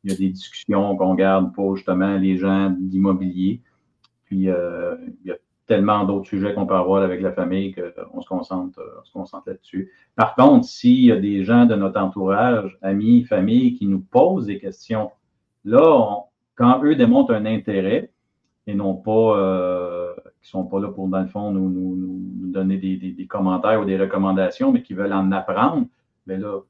[0.04, 3.60] y a des discussions qu'on garde pour justement les gens d'immobilier.
[4.24, 5.36] Puis, euh, il y a
[5.68, 9.48] tellement d'autres sujets qu'on peut avoir avec la famille qu'on se concentre, on se concentre
[9.48, 9.92] là-dessus.
[10.16, 14.46] Par contre, s'il y a des gens de notre entourage, amis, famille, qui nous posent
[14.46, 15.10] des questions,
[15.64, 16.24] là,
[16.56, 18.10] quand eux démontrent un intérêt
[18.66, 22.18] et non pas, euh, qui ne sont pas là pour, dans le fond, nous, nous,
[22.50, 25.86] donner des, commentaires ou des recommandations, mais qui veulent en apprendre,
[26.26, 26.60] mais ben là,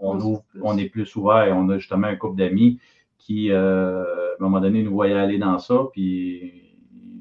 [0.00, 2.80] on, est plus ouvert et on a justement un couple d'amis
[3.18, 6.63] qui, euh, à un moment donné, nous voyaient aller dans ça, puis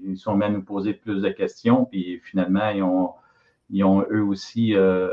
[0.05, 3.11] ils sont mis à nous poser plus de questions, puis finalement, ils ont,
[3.69, 5.09] ils ont eux aussi euh,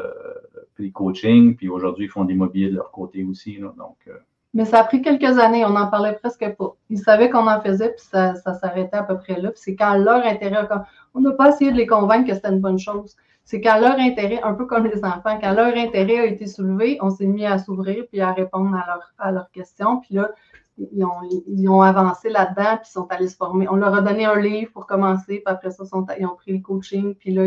[0.75, 3.59] pris coaching, puis aujourd'hui, ils font des mobiliers de leur côté aussi.
[3.59, 4.13] donc, euh.
[4.53, 6.75] Mais ça a pris quelques années, on n'en parlait presque pas.
[6.89, 9.51] Ils savaient qu'on en faisait, puis ça, s'arrêtait à peu près là.
[9.51, 10.67] Puis c'est quand leur intérêt,
[11.15, 13.17] on n'a pas essayé de les convaincre que c'était une bonne chose.
[13.45, 16.99] C'est quand leur intérêt, un peu comme les enfants, quand leur intérêt a été soulevé,
[17.01, 20.01] on s'est mis à s'ouvrir puis à répondre à, leur, à leurs questions.
[20.01, 20.31] Puis là,
[20.79, 23.69] ils ont, ils avancé là-dedans, puis sont allés se former.
[23.69, 25.85] On leur a donné un livre pour commencer, puis après ça,
[26.19, 27.47] ils ont pris le coaching, puis là,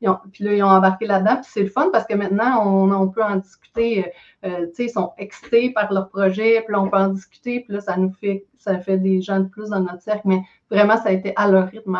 [0.00, 1.36] ils ont, puis là, ils ont embarqué là-dedans.
[1.36, 4.12] Puis c'est le fun parce que maintenant, on, peut en discuter.
[4.44, 7.74] Euh, sais, ils sont excités par leur projet, puis là, on peut en discuter, puis
[7.74, 10.22] là, ça nous fait, ça fait des gens de plus dans notre cercle.
[10.24, 11.96] Mais vraiment, ça a été à leur rythme,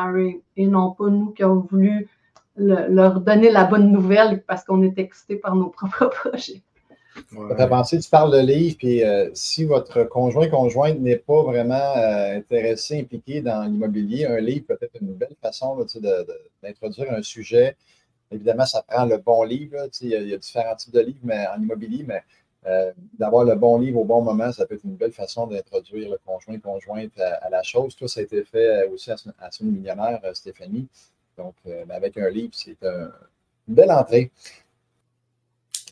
[0.57, 2.09] et non pas nous qui avons voulu
[2.57, 6.63] leur donner la bonne nouvelle parce qu'on est excités par nos propres projets.
[7.33, 7.69] Ouais.
[7.69, 12.37] pensé, tu parles de livre, puis euh, si votre conjoint conjointe n'est pas vraiment euh,
[12.37, 15.77] intéressé, impliqué dans l'immobilier, un livre peut être une belle façon
[16.63, 17.77] d'introduire un sujet.
[18.31, 19.77] Évidemment, ça prend le bon livre.
[20.01, 22.23] il, y a, différents types de livres mais, en immobilier, mais
[22.67, 26.11] euh, d'avoir le bon livre au bon moment, ça peut être une belle façon d'introduire
[26.11, 27.97] le conjoint conjointe à, la chose.
[27.97, 30.89] Toi, ça a été fait aussi à, à son millionnaire, Stéphanie.
[31.37, 34.31] Donc, ben, avec un livre, c'est une belle entrée.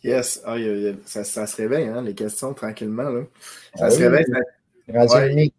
[0.03, 0.57] Yes, ah,
[1.05, 3.11] ça, se réveille, hein, les questions, tranquillement.
[3.11, 3.23] Là.
[3.75, 5.53] Ça ah se réveille.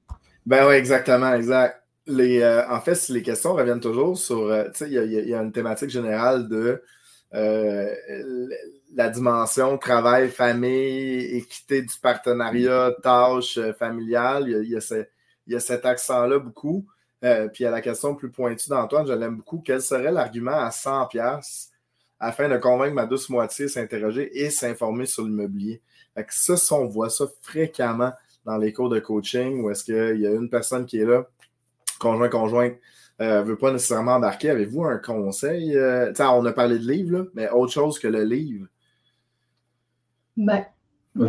[0.46, 1.84] Ben oui, exactement, exact.
[2.08, 5.42] Les, euh, en fait, les questions reviennent toujours sur, euh, tu sais, il y, a
[5.42, 6.82] une thématique générale de
[7.36, 7.94] euh,
[8.96, 14.46] la dimension travail, famille, équité du partenariat, tâches familiales.
[14.48, 15.04] Il y a,
[15.48, 16.88] y a cet accent-là beaucoup.
[17.54, 19.62] puis à la question plus pointue d'Antoine, je l'aime beaucoup.
[19.64, 21.71] Quel serait l'argument à 100 pièces
[22.22, 25.82] afin de convaincre ma douce moitié, s'interroger et s'informer sur l'immobilier.
[26.30, 28.12] Ça, ça, on voit ça fréquemment
[28.46, 31.28] dans les cours de coaching où est-ce qu'il y a une personne qui est là,
[32.00, 32.74] conjoint, conjointe,
[33.20, 34.52] ne euh, veut pas nécessairement embarquer.
[34.52, 35.76] Avez-vous un conseil?
[35.76, 38.68] Euh, on a parlé de livre, mais autre chose que le livre?
[40.38, 40.66] Ben,
[41.16, 41.24] je,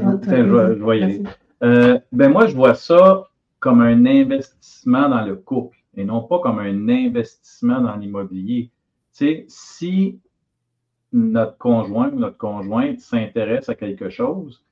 [0.85, 1.23] vais y aller.
[1.63, 3.29] Euh, ben moi, je vois ça
[3.61, 8.71] comme un investissement dans le couple et non pas comme un investissement dans l'immobilier.
[9.15, 10.19] Tu sais, si
[11.13, 14.65] notre conjoint ou notre conjointe s'intéresse à quelque chose,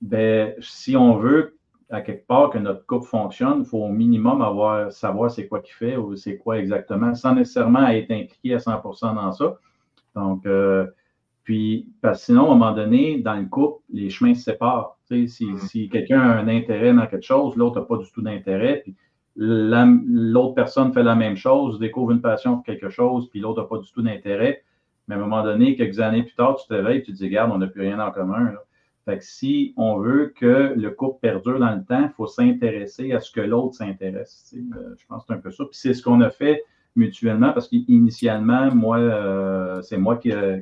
[0.00, 1.56] ben, si on veut
[1.90, 5.60] à quelque part que notre couple fonctionne, il faut au minimum avoir, savoir c'est quoi
[5.60, 9.58] qu'il fait ou c'est quoi exactement, sans nécessairement être impliqué à 100% dans ça.
[10.14, 10.86] Donc, euh,
[11.44, 14.96] puis, parce que sinon, à un moment donné, dans le couple, les chemins se séparent.
[15.08, 15.58] si, mm-hmm.
[15.58, 18.96] si quelqu'un a un intérêt dans quelque chose, l'autre n'a pas du tout d'intérêt, puis
[19.36, 23.68] l'autre personne fait la même chose, découvre une passion pour quelque chose, puis l'autre n'a
[23.68, 24.63] pas du tout d'intérêt,
[25.06, 27.16] mais à un moment donné, quelques années plus tard, tu te réveilles et tu te
[27.16, 28.54] dis, regarde, on n'a plus rien en commun.
[29.04, 33.12] Fait que si on veut que le couple perdure dans le temps, il faut s'intéresser
[33.12, 34.54] à ce que l'autre s'intéresse.
[34.56, 35.64] Euh, je pense que c'est un peu ça.
[35.64, 36.62] Puis c'est ce qu'on a fait
[36.96, 40.56] mutuellement parce qu'initialement, moi, euh, c'est moi qui a,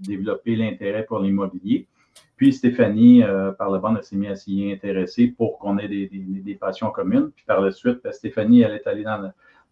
[0.00, 1.86] développé l'intérêt pour l'immobilier.
[2.36, 5.86] Puis Stéphanie, euh, par le bande, elle s'est mise à s'y intéresser pour qu'on ait
[5.86, 7.30] des, passions communes.
[7.36, 9.28] Puis par la suite, ben, Stéphanie, elle est allée dans le,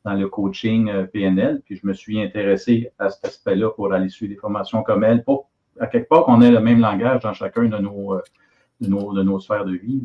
[0.08, 1.60] dans le coaching euh, PNL.
[1.64, 5.22] Puis je me suis intéressé à cet aspect-là pour aller suivre des formations comme elle,
[5.22, 8.22] pour à quelque part qu'on ait le même langage dans chacun de nos, euh,
[8.80, 10.02] de nos, sphères de vie.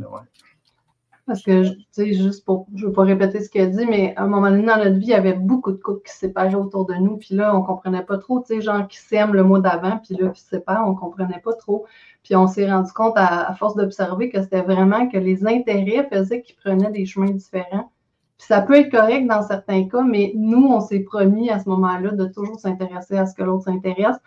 [1.25, 4.13] Parce que, tu sais, juste pour, je ne veux pas répéter ce qu'elle dit, mais
[4.17, 6.55] à un moment donné dans notre vie, il y avait beaucoup de couples qui se
[6.55, 7.17] autour de nous.
[7.17, 9.97] Puis là, on ne comprenait pas trop, tu sais, gens qui s'aiment le mois d'avant,
[9.97, 11.85] puis là, qui se séparent, on ne comprenait pas trop.
[12.23, 16.41] Puis on s'est rendu compte à force d'observer que c'était vraiment que les intérêts faisaient
[16.41, 17.89] qu'ils prenaient des chemins différents
[18.47, 22.11] ça peut être correct dans certains cas, mais nous, on s'est promis à ce moment-là
[22.11, 24.17] de toujours s'intéresser à ce que l'autre s'intéresse,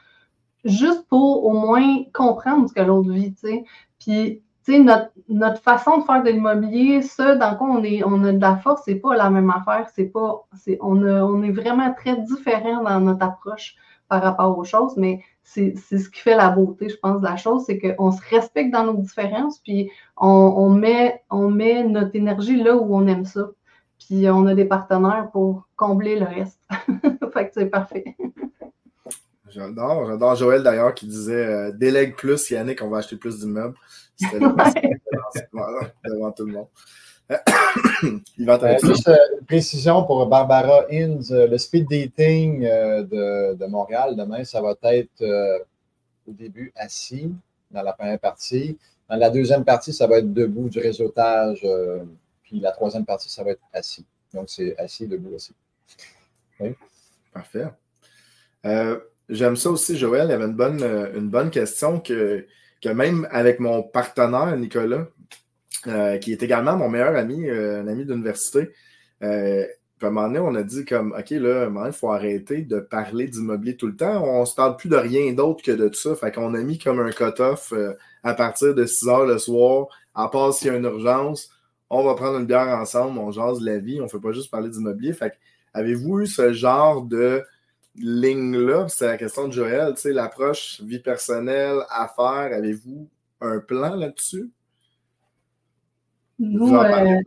[0.65, 3.65] juste pour au moins comprendre ce que l'autre vit, tu sais.
[4.01, 4.85] Puis, tu sais,
[5.29, 8.57] notre, façon de faire de l'immobilier, ce dans quoi on, est, on a de la
[8.57, 9.87] force, c'est pas la même affaire.
[9.95, 13.77] C'est pas, c'est, on, est vraiment très différent dans notre approche
[14.09, 17.37] par rapport aux choses, mais c'est, ce qui fait la beauté, je pense, de la
[17.37, 22.57] chose, c'est qu'on se respecte dans nos différences, puis on, met, on met notre énergie
[22.57, 23.51] là où on aime ça.
[23.99, 26.61] Puis on a des partenaires pour combler le reste.
[27.33, 28.17] fait que c'est parfait.
[29.49, 30.07] J'adore.
[30.07, 33.77] J'adore Joël d'ailleurs qui disait euh, délègue plus, Yannick, on va acheter plus d'immeubles.
[34.17, 34.49] C'était le
[36.05, 36.67] devant tout le monde.
[38.39, 43.67] Il va euh, juste euh, une précision pour Barbara Inns, le speed dating de, de,
[43.67, 45.25] Montréal demain, ça va être
[46.29, 47.33] au début assis
[47.71, 48.79] dans la première partie.
[49.09, 51.67] Dans la deuxième partie, ça va être debout du réseautage
[52.47, 54.07] puis la troisième partie, ça va être assis.
[54.33, 55.55] Donc, c'est assis, debout, assis.
[57.33, 57.67] Parfait.
[58.65, 60.29] Euh, j'aime ça aussi, Joël.
[60.29, 62.47] Il y avait une bonne, euh, une bonne question que,
[62.81, 65.09] que même avec mon partenaire, Nicolas,
[65.89, 68.71] euh, qui est également mon meilleur ami, un ami d'université,
[69.21, 73.27] à un moment donné, on a dit comme OK, là, il faut arrêter de parler
[73.27, 74.23] d'immobilier tout le temps.
[74.23, 76.15] On ne se parle plus de rien d'autre que de tout ça.
[76.15, 77.73] Fait qu'on a mis comme un cut-off
[78.23, 81.51] à partir de 6 heures le soir, à part s'il y a une urgence,
[81.90, 84.51] on va prendre une bière ensemble, on jase la vie, on ne fait pas juste
[84.51, 85.12] parler d'immobilier.
[85.12, 85.38] Fait
[85.72, 87.44] avez-vous eu ce genre de
[87.94, 88.88] ligne-là?
[88.88, 93.09] C'est la question de Joël, tu sais, l'approche vie personnelle, affaires, avez-vous
[93.40, 94.51] un plan là-dessus?
[96.38, 97.20] Nous, euh,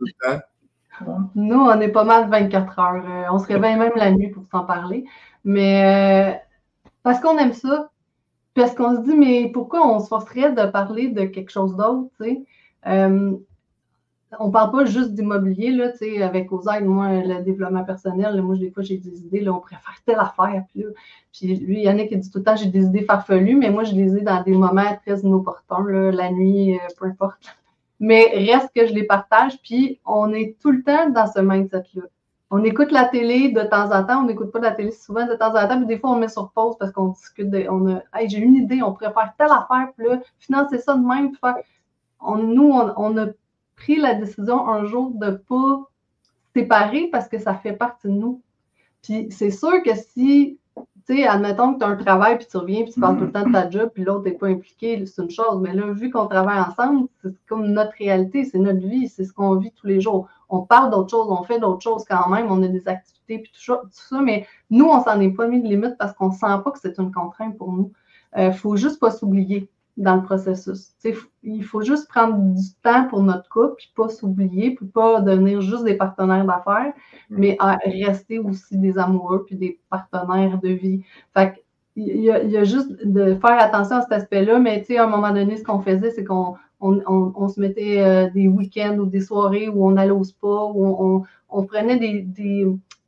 [1.34, 3.04] nous, on est pas mal 24 heures.
[3.04, 5.04] Euh, on se réveille même la nuit pour s'en parler.
[5.44, 6.38] Mais euh,
[7.02, 7.90] parce qu'on aime ça,
[8.54, 12.10] parce qu'on se dit, mais pourquoi on se forcerait de parler de quelque chose d'autre,
[12.20, 12.44] tu sais?
[14.38, 18.40] On ne parle pas juste d'immobilier, là, tu sais, avec Osaide, moi, le développement personnel,
[18.42, 20.90] moi, des fois, j'ai des idées, là, on préfère telle affaire, puis, là,
[21.32, 23.94] puis lui, Yannick, il dit tout le temps, j'ai des idées farfelues, mais moi, je
[23.94, 27.56] les ai dans des moments très inopportuns, là, la nuit, peu importe.
[27.98, 32.04] Mais reste que je les partage, puis on est tout le temps dans ce mindset-là.
[32.52, 35.34] On écoute la télé de temps en temps, on n'écoute pas la télé souvent de
[35.34, 38.00] temps en temps, puis des fois on met sur pause parce qu'on discute on a,
[38.26, 41.56] j'ai une idée, on faire telle affaire, puis là, financer ça de même, puis faire.
[42.20, 43.26] On, nous, on, a
[43.80, 45.90] pris la décision un jour de ne pas
[46.54, 48.42] séparer parce que ça fait partie de nous.
[49.02, 50.58] Puis c'est sûr que si
[51.06, 53.24] tu sais, admettons que tu as un travail, puis tu reviens, puis tu parles tout
[53.24, 55.60] le temps de ta job, puis l'autre n'est pas impliqué, c'est une chose.
[55.60, 59.32] Mais là, vu qu'on travaille ensemble, c'est comme notre réalité, c'est notre vie, c'est ce
[59.32, 60.28] qu'on vit tous les jours.
[60.50, 63.50] On parle d'autres choses, on fait d'autres choses quand même, on a des activités, puis
[63.52, 66.60] tout ça, mais nous, on s'en est pas mis de limite parce qu'on ne sent
[66.62, 67.92] pas que c'est une contrainte pour nous.
[68.36, 70.94] Il euh, ne faut juste pas s'oublier dans le processus.
[71.42, 75.60] il faut juste prendre du temps pour notre couple, puis pas s'oublier, puis pas devenir
[75.60, 76.92] juste des partenaires d'affaires,
[77.28, 77.36] mm.
[77.38, 81.02] mais rester aussi des amoureux, puis des partenaires de vie.
[81.34, 81.62] Fait
[81.96, 85.56] il y, a, juste de faire attention à cet aspect-là, mais à un moment donné,
[85.56, 89.86] ce qu'on faisait, c'est qu'on on, se mettait euh, des week-ends ou des soirées où
[89.86, 92.22] on allait au spa, où on, prenait des,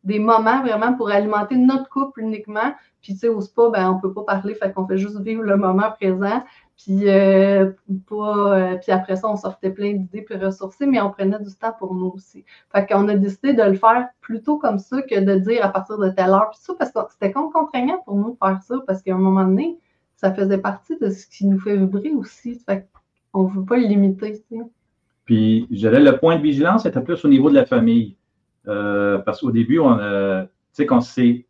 [0.05, 2.75] des, moments vraiment pour alimenter notre couple uniquement.
[3.01, 5.21] Puis, tu sais, au spa, ben, on ne peut pas parler, fait qu'on fait juste
[5.21, 6.43] vivre le moment présent.
[6.77, 7.71] Puis, euh,
[8.13, 11.75] euh, puis après ça, on sortait plein d'idées puis ressourcées, mais on prenait du temps
[11.79, 12.45] pour nous aussi.
[12.73, 15.99] Fait qu'on a décidé de le faire plutôt comme ça que de dire à partir
[15.99, 16.51] de telle heure.
[16.51, 19.19] Puis ça, parce que c'était comme contraignant pour nous de faire ça, parce qu'à un
[19.19, 19.79] moment donné,
[20.17, 22.59] ça faisait partie de ce qui nous fait vibrer aussi.
[22.67, 22.89] Fait
[23.33, 24.43] qu'on ne veut pas le limiter.
[25.25, 28.17] Puis, je dirais, le point de vigilance était plus au niveau de la famille.
[28.69, 31.45] Euh, parce qu'au début, on tu sais, qu'on s'est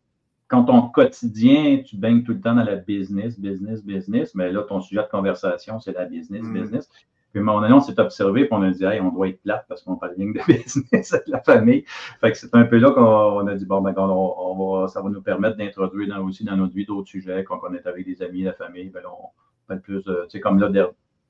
[0.53, 4.61] quand ton quotidien, tu baignes tout le temps dans la business, business, business, mais là,
[4.61, 6.53] ton sujet de conversation, c'est la business, mm.
[6.53, 6.87] business.
[7.31, 9.29] Puis, à un moment donné, on s'est observé, puis on a dit, hey, on doit
[9.29, 11.85] être plate parce qu'on parle bien de business avec la famille.
[12.21, 15.09] Fait que c'est un peu là qu'on a dit, bon, ben, on, va, ça va
[15.09, 17.43] nous permettre d'introduire aussi dans notre vie d'autres sujets.
[17.43, 19.29] Quand on est avec des amis, la famille, ben, on
[19.67, 20.69] parle plus, tu sais, comme là,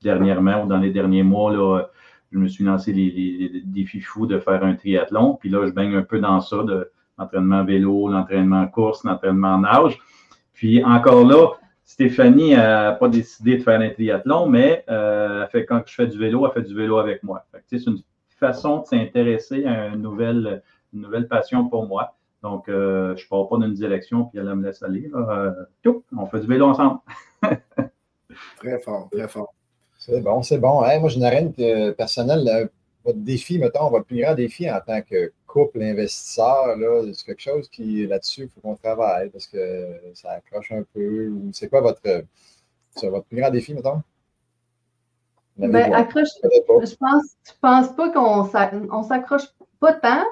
[0.02, 1.86] dernièrement ou dans les derniers mois, là,
[2.30, 5.38] je me suis lancé les, les défis fous de faire un triathlon.
[5.40, 9.98] Puis là, je baigne un peu dans ça, de l'entraînement vélo, l'entraînement course, l'entraînement nage.
[10.52, 11.48] Puis encore là,
[11.84, 16.18] Stéphanie n'a pas décidé de faire un triathlon, mais euh, fait, quand je fais du
[16.18, 17.44] vélo, elle fait du vélo avec moi.
[17.66, 17.98] C'est une
[18.30, 20.62] façon de s'intéresser à une nouvelle,
[20.94, 22.16] une nouvelle passion pour moi.
[22.42, 25.10] Donc, euh, je ne pars pas dans une direction, puis elle me laisse aller.
[25.14, 25.52] Euh,
[26.16, 27.00] on fait du vélo ensemble.
[28.56, 29.54] très fort, très fort.
[29.98, 30.80] C'est bon, c'est bon.
[30.80, 32.70] moi, je n'ai rien personnel.
[33.04, 36.76] Votre défi, mettons, votre plus grand défi en tant que couple investisseur,
[37.14, 41.32] c'est quelque chose qui, là-dessus, il faut qu'on travaille parce que ça accroche un peu.
[41.52, 42.00] C'est quoi votre,
[43.00, 44.02] votre plus grand défi, mettons?
[45.56, 49.44] Ben, accroche, je pense, je pense pas qu'on s'accroche
[49.78, 50.24] pas tant,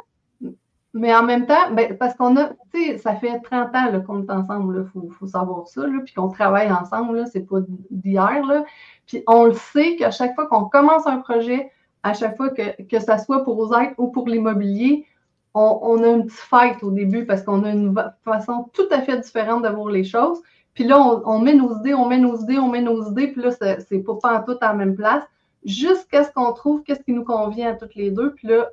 [0.93, 4.25] mais en même temps, ben, parce qu'on a, tu sais, ça fait 30 ans qu'on
[4.25, 8.65] est ensemble, il faut, savoir ça, là, puis qu'on travaille ensemble, c'est pas d'hier.
[9.07, 11.71] Puis on le sait qu'à chaque fois qu'on commence un projet,
[12.03, 15.07] à chaque fois que, que ça soit pour Osaïd ou pour l'immobilier,
[15.55, 19.19] on, a une petite fight au début parce qu'on a une façon tout à fait
[19.19, 20.41] différente de voir les choses.
[20.75, 23.43] Puis là, on, met nos idées, on met nos idées, on met nos idées, puis
[23.43, 25.23] là, c'est pas, pas en tout à la même place,
[25.65, 28.33] jusqu'à ce qu'on trouve qu'est-ce qui nous convient à toutes les deux.
[28.33, 28.71] Puis là,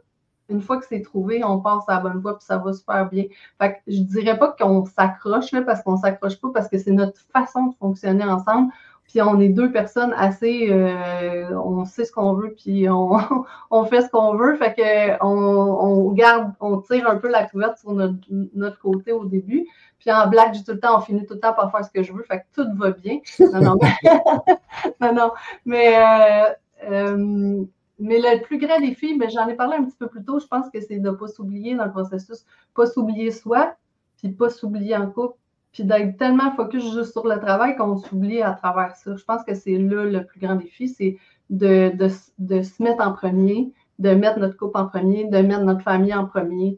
[0.49, 3.09] une fois que c'est trouvé, on passe à la bonne voie, puis ça va super
[3.09, 3.25] bien.
[3.59, 6.91] Fait que je dirais pas qu'on s'accroche, là, parce qu'on s'accroche pas, parce que c'est
[6.91, 8.71] notre façon de fonctionner ensemble.
[9.09, 13.17] Puis on est deux personnes assez, euh, on sait ce qu'on veut, puis on,
[13.71, 14.55] on fait ce qu'on veut.
[14.55, 19.11] Fait que on, on, garde, on tire un peu la couverte sur notre, notre côté
[19.11, 19.67] au début.
[19.97, 22.03] Puis en blague, tout le temps, on finit tout le temps par faire ce que
[22.03, 22.21] je veux.
[22.21, 23.19] Fait que tout va bien.
[23.39, 23.79] Non, non,
[25.01, 25.31] non, non.
[25.65, 26.53] Mais, euh,
[26.91, 27.63] euh,
[27.97, 30.45] mais le plus grand défi, mais j'en ai parlé un petit peu plus tôt, je
[30.45, 32.45] pense que c'est de ne pas s'oublier dans le processus,
[32.75, 33.75] pas s'oublier soi,
[34.17, 35.35] puis pas s'oublier en couple,
[35.71, 39.15] puis d'être tellement focus juste sur le travail qu'on s'oublie à travers ça.
[39.15, 41.17] Je pense que c'est là le plus grand défi, c'est
[41.49, 46.13] de, se mettre en premier, de mettre notre couple en premier, de mettre notre famille
[46.13, 46.77] en premier.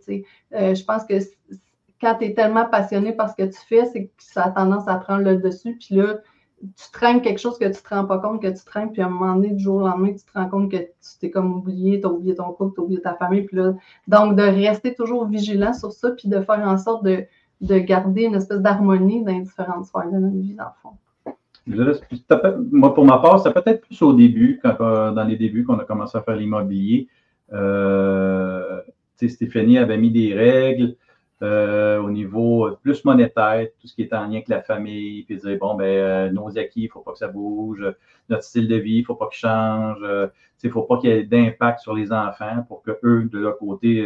[0.53, 1.15] Euh, je pense que
[2.01, 4.87] quand tu es tellement passionné par ce que tu fais, c'est que ça a tendance
[4.87, 5.77] à prendre le dessus.
[5.79, 6.17] Puis là,
[6.61, 9.07] tu traînes quelque chose que tu te rends pas compte que tu traînes, puis à
[9.07, 11.53] un moment donné, du jour au lendemain, tu te rends compte que tu t'es comme
[11.53, 13.43] oublié, tu as oublié ton couple, tu as oublié ta famille.
[13.43, 13.73] Puis là,
[14.07, 17.25] donc, de rester toujours vigilant sur ça, puis de faire en sorte de,
[17.62, 20.72] garder une espèce d'harmonie dans les différentes sphères de notre vie, dans.
[22.72, 26.18] Moi, pour ma part, c'est peut-être plus au début, dans les débuts qu'on a commencé
[26.18, 27.07] à faire l'immobilier.
[27.53, 28.82] Euh,
[29.16, 30.95] Stéphanie avait mis des règles.
[31.43, 35.38] Euh, au niveau plus monétaire, tout ce qui est en lien avec la famille, puis
[35.38, 37.84] dire, bon, ben, euh, nos acquis, il ne faut pas que ça bouge,
[38.30, 40.28] notre style de vie, il ne faut pas qu'il change, euh,
[40.62, 43.39] il ne faut pas qu'il y ait d'impact sur les enfants pour que eux, de
[43.39, 44.05] leur côté,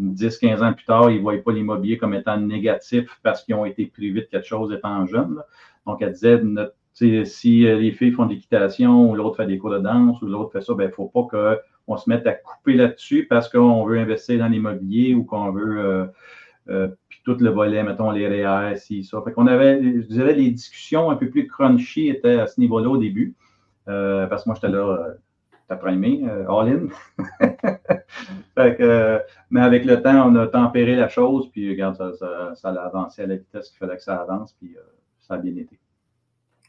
[0.00, 3.64] 10-15 ans plus tard, ils ne voient pas l'immobilier comme étant négatif parce qu'ils ont
[3.64, 5.42] été privés de quelque chose étant jeunes.
[5.86, 6.40] Donc, elle disait,
[7.24, 10.52] si les filles font de l'équitation ou l'autre fait des cours de danse ou l'autre
[10.52, 13.48] fait ça, il ben, ne faut pas que on se met à couper là-dessus parce
[13.48, 16.06] qu'on veut investir dans l'immobilier ou qu'on veut, euh,
[16.68, 19.20] euh, puis tout le volet, mettons, les REER, si, ça.
[19.24, 22.88] Fait qu'on avait, je dirais, les discussions un peu plus crunchy étaient à ce niveau-là
[22.88, 23.34] au début,
[23.88, 25.08] euh, parce que moi, j'étais là,
[25.68, 26.22] t'as primé,
[28.56, 29.20] all-in.
[29.50, 33.22] mais avec le temps, on a tempéré la chose, puis regarde, ça, ça, a avancé
[33.22, 34.76] à la vitesse qu'il fallait que ça avance, puis
[35.20, 35.78] ça a bien été.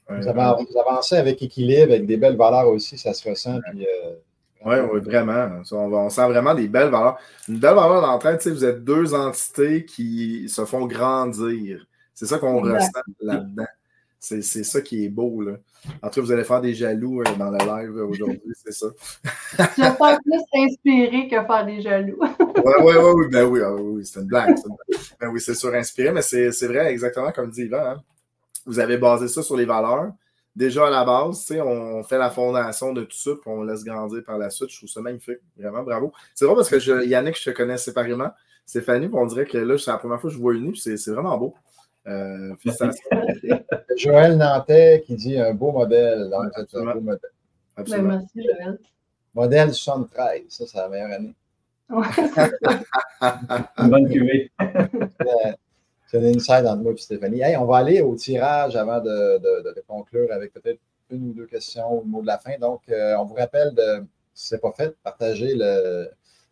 [0.10, 3.60] Vous, avancez avec équilibre, avec des belles valeurs aussi, ça se ressent.
[3.72, 3.88] Puis,
[4.66, 5.62] oui, oui, vraiment.
[5.72, 7.18] On, sent vraiment des belles valeurs.
[7.48, 11.86] Une belle valeur d'entraide, tu sais, vous êtes deux entités qui se font grandir.
[12.14, 13.66] C'est ça qu'on ressent là-dedans.
[14.24, 15.42] C'est ça qui est beau.
[15.42, 15.58] Là.
[16.02, 18.88] En tout cas, vous allez faire des jaloux euh, dans le live aujourd'hui, c'est ça.
[19.58, 22.20] vas faire plus inspiré que faire des jaloux.
[22.40, 24.56] oui, oui, oui, ben oui, ah oui, c'est une blague.
[25.20, 27.86] Ben oui, c'est sûr, inspiré, mais c'est vrai, exactement comme dit Yvan.
[27.86, 28.04] Hein.
[28.66, 30.14] Vous avez basé ça sur les valeurs
[30.56, 34.24] déjà à la base, on fait la fondation de tout ça, puis on laisse grandir
[34.24, 34.70] par la suite.
[34.70, 35.40] Je trouve ça magnifique.
[35.58, 36.12] Vraiment, bravo.
[36.36, 38.32] C'est vrai parce que je, Yannick, je te connais séparément.
[38.66, 41.12] Stéphanie, on dirait que là, c'est la première fois que je vois unis, puis c'est
[41.12, 41.54] vraiment beau.
[42.08, 42.54] Euh.
[43.98, 46.30] Joël Nantais qui dit un beau modèle.
[46.30, 47.32] Donc, c'est un beau modèle.
[47.78, 48.78] Ben, merci, Joël.
[49.34, 51.36] Modèle 73, ça, c'est la meilleure année.
[51.90, 52.06] Ouais,
[53.90, 54.52] bonne cuvée.
[56.08, 57.42] C'est une inside entre moi et Stéphanie.
[57.42, 60.80] Hey, on va aller au tirage avant de, conclure avec peut-être
[61.10, 62.58] une ou deux questions au mot de la fin.
[62.60, 66.10] Donc, euh, on vous rappelle de, si ce n'est pas fait, partagez, le,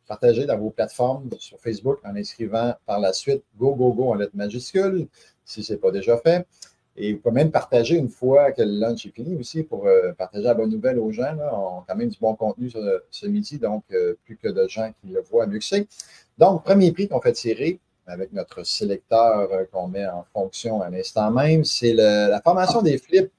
[0.07, 4.15] partagez dans vos plateformes sur Facebook en inscrivant par la suite Go, Go, Go en
[4.15, 5.07] lettres majuscules,
[5.45, 6.45] si ce n'est pas déjà fait.
[6.97, 10.11] Et vous pouvez même partager une fois que le lunch est fini aussi pour euh,
[10.13, 11.35] partager la bonne nouvelle aux gens.
[11.39, 12.69] On a quand même du bon contenu
[13.09, 15.87] ce midi, donc euh, plus que de gens qui le voient, mieux que.
[16.37, 20.89] Donc, premier prix qu'on fait tirer, avec notre sélecteur euh, qu'on met en fonction à
[20.89, 21.63] l'instant même.
[21.63, 23.31] C'est la formation des flips,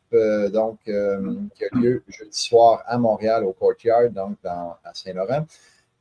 [0.53, 5.47] donc, qui a lieu jeudi soir à Montréal, au Courtyard, donc à Saint-Laurent.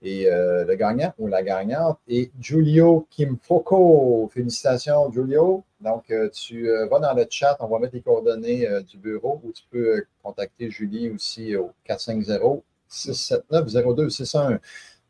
[0.04, 4.30] Et le gagnant ou la gagnante est Giulio Kimfoko.
[4.34, 5.64] Félicitations, Giulio.
[5.80, 9.64] Donc, tu vas dans le chat, on va mettre les coordonnées du bureau ou tu
[9.70, 14.60] peux contacter Julie aussi au 450 679 0261.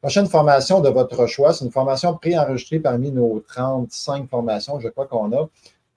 [0.02, 5.06] Prochaine formation de votre choix, c'est une formation préenregistrée parmi nos 35 formations, je crois
[5.06, 5.48] qu'on a.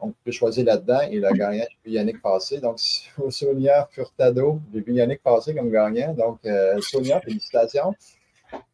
[0.01, 2.59] Donc, vous pouvez choisir là-dedans et le gagnant, j'ai Yannick passer.
[2.59, 2.78] Donc,
[3.30, 6.12] Sonia Furtado, j'ai vu Yannick passer comme gagnant.
[6.12, 7.95] Donc, euh, Sonia, félicitations.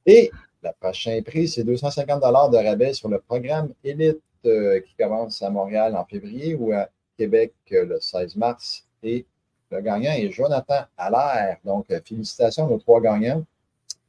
[0.07, 0.31] Et
[0.63, 5.51] le prochain prix, c'est 250 de rabais sur le programme Élite euh, qui commence à
[5.51, 8.87] Montréal en février ou à Québec euh, le 16 mars.
[9.03, 9.27] Et
[9.71, 11.59] le gagnant est Jonathan Allaire.
[11.65, 13.45] Donc, félicitations aux trois gagnants.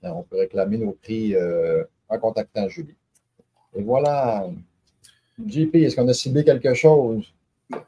[0.03, 2.95] Euh, on peut réclamer nos prix euh, en contactant Julie.
[3.75, 4.47] Et voilà.
[5.45, 7.31] JP, est-ce qu'on a ciblé quelque chose?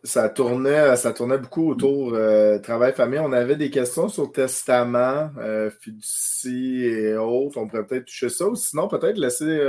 [0.03, 3.19] Ça tournait, ça tournait beaucoup autour euh, travail-famille.
[3.19, 5.31] On avait des questions sur testament,
[5.79, 7.57] fiducie et autres.
[7.57, 8.47] On pourrait peut-être toucher ça.
[8.47, 9.61] Ou sinon, peut-être laisser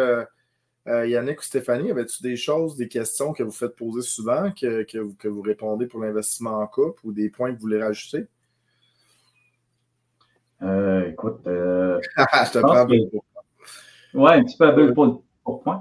[0.87, 1.91] Yannick ou Stéphanie.
[1.91, 5.87] Avais-tu des choses, des questions que vous faites poser souvent, que, vous, que vous répondez
[5.87, 8.27] pour l'investissement en couple ou des points que vous voulez rajouter?
[10.65, 11.47] Euh, écoute.
[11.47, 15.81] Euh, je te prends Oui, un petit peu à pour, pour point.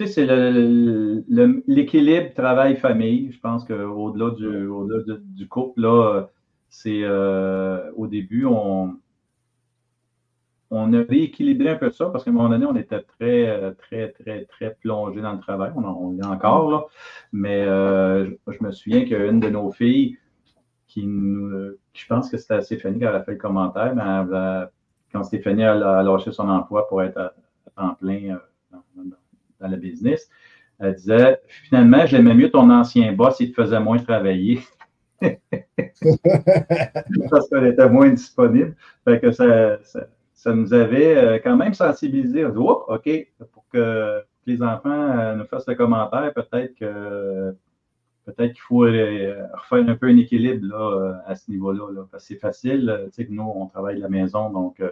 [0.00, 3.32] Euh, tu sais, c'est l'équilibre travail-famille.
[3.32, 6.26] Je pense qu'au-delà du, au du couple, là,
[6.68, 7.04] c'est
[7.96, 8.96] au début, on,
[10.70, 14.12] on a rééquilibré un peu ça parce qu'à un moment donné, on était très, très,
[14.12, 15.72] très, très plongé dans le travail.
[15.74, 16.84] On, on est encore là.
[17.32, 20.18] Mais je, je, me souviens qu'une de nos filles,
[20.88, 24.66] qui nous, je pense que c'était Stéphanie qui avait fait le commentaire, mais
[25.12, 27.34] quand Stéphanie a, lâché son emploi pour être à,
[27.76, 28.38] temps plein euh,
[29.60, 30.28] dans, le business,
[30.78, 34.60] Elle disait finalement, j'aimais mieux ton ancien boss, il te faisait moins travailler.
[37.30, 38.76] Parce qu'elle était moins disponible.
[39.04, 39.78] Fait que ça,
[40.34, 42.44] ça, nous avait euh, quand même sensibilisé.
[42.46, 43.08] On dit, OK,
[43.52, 47.54] pour que les enfants euh, nous fassent le commentaire, peut-être que
[48.24, 52.06] peut-être qu'il faut euh, refaire un peu un équilibre là, à ce niveau-là.
[52.10, 53.06] Parce que c'est facile.
[53.06, 54.90] Tu sais que nous, on travaille à la maison, donc à un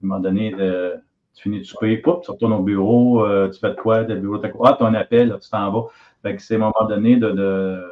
[0.00, 0.94] moment donné, de,
[1.38, 4.76] tu finis de souper, tu retournes au bureau, tu fais de quoi, de bureau, ah,
[4.78, 5.86] ton appel, tu t'en vas.
[6.22, 7.82] Fait que c'est à un moment donné de, de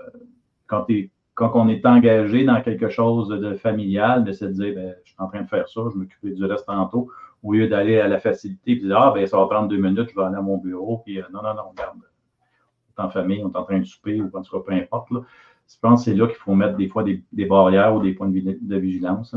[0.66, 4.74] quand tu es quand on est engagé dans quelque chose de familial, de se dire,
[4.74, 7.10] ben, je suis en train de faire ça, je m'occupe du reste tantôt,
[7.42, 9.76] au lieu d'aller à la facilité et de dire, ah, ben, ça va prendre deux
[9.76, 13.06] minutes, je vais aller à mon bureau, puis euh, non, non, non, regarde, on est
[13.06, 15.10] en famille, on est en train de souper, ou quoi, peu importe.
[15.10, 15.20] Là.
[15.68, 18.28] Je pense que c'est là qu'il faut mettre des fois des, barrières ou des points
[18.28, 19.36] de, vigilance.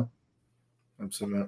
[1.02, 1.48] Absolument.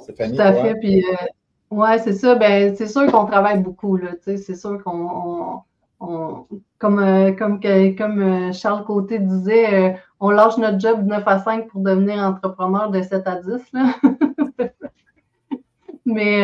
[0.00, 0.74] Stéphanie, Tout à fait.
[0.80, 1.26] Puis, euh,
[1.70, 2.34] ouais, c'est ça.
[2.34, 3.96] Ben, c'est sûr qu'on travaille beaucoup.
[3.96, 5.62] Là, c'est sûr qu'on
[6.78, 7.60] comme, euh, comme,
[7.96, 11.82] comme euh, Charles Côté disait, euh, on lâche notre job de 9 à 5 pour
[11.82, 13.72] devenir entrepreneur de 7 à 10.
[13.72, 13.94] Là.
[16.06, 16.40] Mais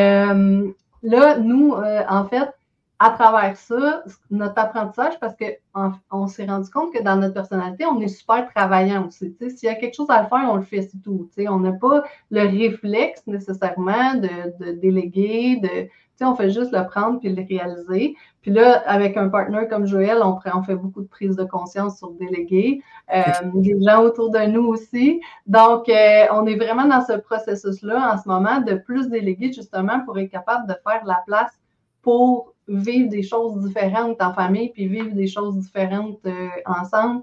[1.02, 1.74] là, nous,
[2.08, 2.50] en fait,
[2.98, 7.84] à travers ça, notre apprentissage, parce qu'on on, s'est rendu compte que dans notre personnalité,
[7.84, 9.36] on est super travaillant aussi.
[9.38, 11.28] S'il y a quelque chose à faire, on le fait, c'est tout.
[11.48, 15.88] On n'a pas le réflexe nécessairement de, de déléguer, de,
[16.24, 18.16] on fait juste le prendre puis le réaliser.
[18.40, 21.98] Puis là, avec un partenaire comme Joël, on, on fait beaucoup de prise de conscience
[21.98, 22.82] sur déléguer.
[23.14, 23.22] Euh,
[23.54, 25.20] des gens autour de nous aussi.
[25.46, 30.00] Donc, euh, on est vraiment dans ce processus-là en ce moment de plus déléguer justement
[30.04, 31.52] pour être capable de faire la place
[32.00, 37.22] pour vivre des choses différentes en famille puis vivre des choses différentes euh, ensemble,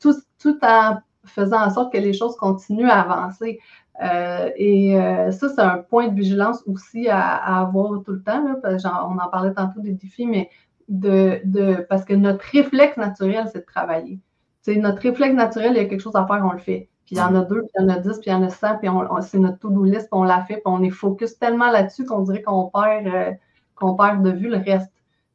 [0.00, 3.58] tout, tout en faisant en sorte que les choses continuent à avancer.
[4.02, 8.44] Euh, et euh, ça, c'est un point de vigilance aussi à, avoir tout le temps.
[8.64, 10.50] on en parlait tantôt des défis, mais
[10.88, 14.20] de, de parce que notre réflexe naturel, c'est de travailler.
[14.62, 16.88] C'est notre réflexe naturel, il y a quelque chose à faire, on le fait.
[17.06, 18.34] Puis il y en a deux, puis il y en a dix, puis il y
[18.34, 18.88] en a cent, puis
[19.22, 22.22] c'est notre to-do list, puis on l'a fait, puis on est focus tellement là-dessus qu'on
[22.22, 23.30] dirait qu'on perd, euh,
[23.76, 24.92] qu'on perd de vue le reste.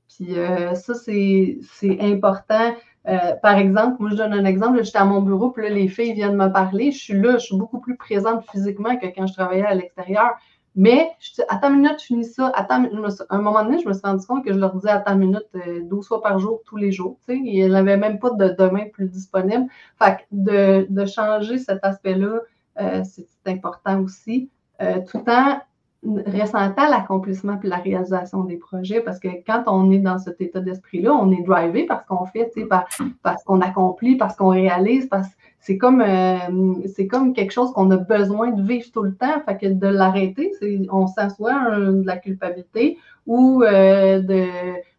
[0.08, 0.36] Puis
[0.76, 2.74] ça, c'est important.
[3.08, 5.88] Euh, par exemple, moi, je donne un exemple, j'étais à mon bureau, puis là, les
[5.88, 6.92] filles viennent me parler.
[6.92, 10.32] Je suis là, je suis beaucoup plus présente physiquement que quand je travaillais à l'extérieur.
[10.76, 12.48] Mais, je dis, attends une minute, je finis ça.
[12.48, 15.20] À un moment donné, je me suis rendu compte que je leur disais, attends une
[15.20, 17.18] minute, 12 euh, fois par jour, tous les jours.
[17.26, 19.66] Tu sais, il n'y avait même pas de demain plus disponible.
[20.00, 22.40] Fait que de, de changer cet aspect-là,
[22.80, 24.50] euh, c'est important aussi.
[24.80, 25.62] tout le temps
[26.04, 30.60] ressentant l'accomplissement puis la réalisation des projets parce que quand on est dans cet état
[30.60, 32.88] d'esprit-là, on est drivé parce qu'on fait, par,
[33.22, 37.72] parce qu'on accomplit, parce qu'on réalise, parce que c'est comme, euh, c'est comme quelque chose
[37.74, 39.42] qu'on a besoin de vivre tout le temps.
[39.46, 40.52] Fait que de l'arrêter,
[40.92, 42.98] on s'assoit de la culpabilité
[43.28, 44.48] ou euh, de,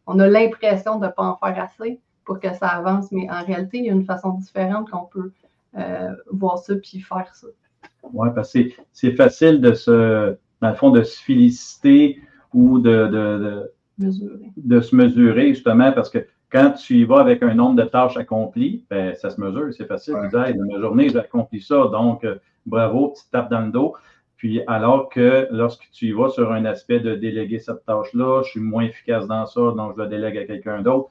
[0.07, 3.11] on a l'impression de ne pas en faire assez pour que ça avance.
[3.11, 5.33] Mais en réalité, il y a une façon différente qu'on peut
[5.77, 7.49] euh, voir ça puis faire ça.
[8.13, 8.61] Oui, parce que
[8.93, 12.21] c'est facile de se dans le fond, de se féliciter
[12.55, 17.83] ou de, de, se mesurer, justement, parce que quand tu y vas avec un nombre
[17.83, 20.15] de tâches accomplies, ben, ça se mesure, c'est facile.
[20.15, 23.73] de dire, de ma journée, j'ai accompli ça, donc euh, bravo, petite tape dans le
[23.73, 23.95] dos.
[24.37, 28.51] Puis alors que lorsque tu y vas sur un aspect de déléguer cette tâche-là, je
[28.51, 31.11] suis moins efficace dans ça, donc je la délègue à quelqu'un d'autre.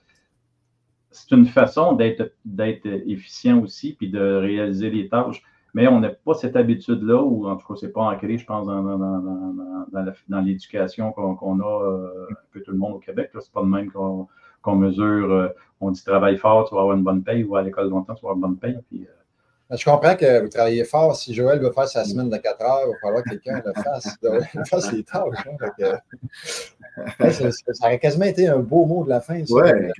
[1.11, 5.43] C'est une façon d'être efficient aussi, puis de réaliser les tâches.
[5.73, 8.67] Mais on n'a pas cette habitude-là, ou en tout cas, c'est pas ancré, je pense,
[8.67, 13.31] dans, dans, l'éducation qu'on a euh, un peu tout le monde au Québec.
[13.39, 15.47] C'est pas le même qu'on mesure, euh,
[15.79, 18.25] on dit travaille fort, tu vas avoir une bonne paye, ou à l'école longtemps, tu
[18.25, 18.77] vas avoir une bonne paye.
[18.93, 19.05] Euh,
[19.77, 21.15] je comprends que vous travaillez fort.
[21.15, 23.73] Si Joël veut faire sa semaine de 4 heures, il va falloir que quelqu'un le
[23.73, 25.47] fasse, le fasse les tâches.
[25.47, 25.99] Hein,
[27.31, 27.49] ça,
[27.83, 29.41] aurait quasiment été un beau mot de la fin.
[29.49, 29.91] Ouais,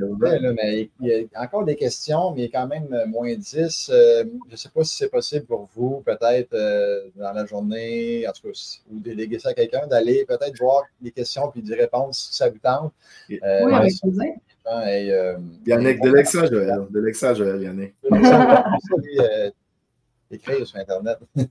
[0.53, 3.91] mais il y a encore des questions, mais il y a quand même moins 10.
[3.93, 8.25] Euh, je ne sais pas si c'est possible pour vous, peut-être euh, dans la journée,
[8.27, 8.59] en tout cas,
[8.91, 12.49] ou déléguer ça à quelqu'un, d'aller peut-être voir les questions puis d'y répondre si ça
[12.49, 12.91] vous tente.
[13.31, 14.33] Euh, oui, avec plaisir.
[15.65, 16.87] Yannick, de l'exa, Joël.
[16.89, 17.93] De Joël, Yannick
[20.33, 21.19] écrire sur Internet.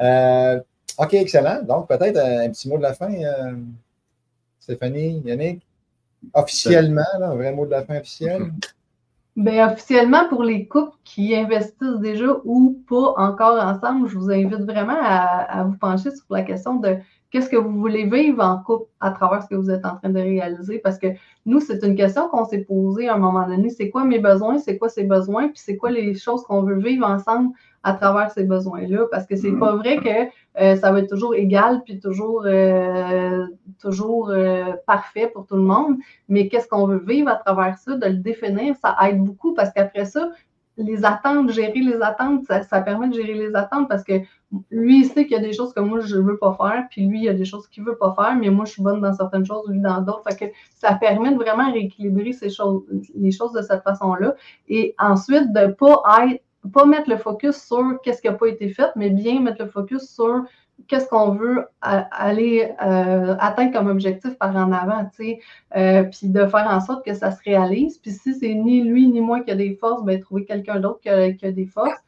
[0.00, 0.58] Euh,
[0.98, 1.62] OK, excellent.
[1.62, 3.54] Donc, peut-être un, petit mot de la fin, euh,
[4.58, 5.62] Stéphanie, Yannick?
[6.32, 8.50] Officiellement, un vrai mot de la fin officiel?
[9.36, 14.62] Bien, officiellement, pour les couples qui investissent déjà ou pas encore ensemble, je vous invite
[14.62, 16.96] vraiment à, vous pencher sur la question de
[17.34, 20.08] qu'est-ce que vous voulez vivre en couple à travers ce que vous êtes en train
[20.08, 20.78] de réaliser?
[20.78, 21.08] Parce que
[21.46, 23.70] nous, c'est une question qu'on s'est posée à un moment donné.
[23.70, 24.58] C'est quoi mes besoins?
[24.58, 25.48] C'est quoi ses besoins?
[25.48, 27.50] Puis c'est quoi les choses qu'on veut vivre ensemble
[27.82, 29.06] à travers ces besoins-là?
[29.10, 29.58] Parce que c'est mm.
[29.58, 33.44] pas vrai que euh, ça va être toujours égal puis toujours, euh,
[33.82, 35.96] toujours euh, parfait pour tout le monde.
[36.28, 37.96] Mais qu'est-ce qu'on veut vivre à travers ça?
[37.96, 40.30] De le définir, ça aide beaucoup parce qu'après ça,
[40.76, 44.14] les attentes, gérer les attentes, ça, permet de gérer les attentes parce que
[44.70, 46.86] lui, il sait qu'il y a des choses que moi, je ne veux pas faire,
[46.90, 48.72] puis lui, il y a des choses qu'il ne veut pas faire, mais moi, je
[48.72, 50.22] suis bonne dans certaines choses, lui dans d'autres.
[50.76, 52.32] Ça permet de vraiment rééquilibrer
[53.14, 54.34] les choses de cette façon-là.
[54.68, 56.02] Et ensuite, de ne pas,
[56.72, 59.68] pas mettre le focus sur qu'est-ce qui n'a pas été fait, mais bien mettre le
[59.68, 60.44] focus sur
[60.88, 65.36] qu'est-ce qu'on veut aller euh, atteindre comme objectif par en avant, tu
[65.76, 67.98] euh, puis de faire en sorte que ça se réalise.
[67.98, 71.00] Puis si c'est ni lui ni moi qui a des forces, ben trouver quelqu'un d'autre
[71.00, 72.00] qui, a des forces.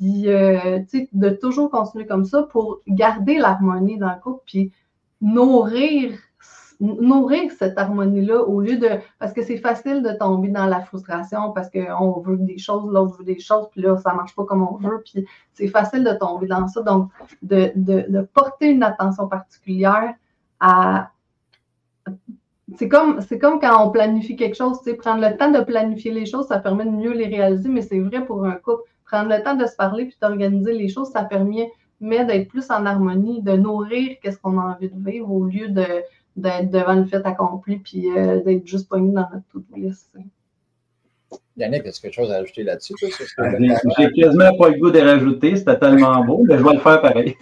[0.00, 0.78] Euh,
[1.12, 4.72] de toujours continuer comme ça pour garder l'harmonie dans le couple, puis
[5.20, 6.12] nourrir
[6.80, 8.88] nourrir cette harmonie-là au lieu de.
[9.18, 13.16] Parce que c'est facile de tomber dans la frustration parce qu'on veut des choses, l'autre
[13.18, 15.02] veut des choses, puis là, ça ne marche pas comme on veut.
[15.04, 16.82] Puis c'est facile de tomber dans ça.
[16.82, 17.10] Donc,
[17.42, 20.14] de, de, porter une attention particulière
[20.60, 21.10] à.
[22.76, 26.26] C'est comme, c'est comme quand on planifie quelque chose, prendre le temps de planifier les
[26.26, 28.82] choses, ça permet de mieux les réaliser, mais c'est vrai pour un couple.
[29.08, 32.86] Prendre le temps de se parler puis d'organiser les choses, ça permet d'être plus en
[32.86, 35.86] harmonie, de nourrir qu'est-ce qu'on a envie de vivre au lieu de,
[36.36, 40.14] d'être devant le fait accompli puis euh, d'être juste pogné dans notre to-do list.
[41.56, 42.94] Yannick, est-ce quelque chose à ajouter là-dessus?
[43.38, 43.50] Ah,
[43.98, 47.00] j'ai quasiment pas le goût de rajouter, c'était tellement beau, mais je vais le faire
[47.00, 47.34] pareil.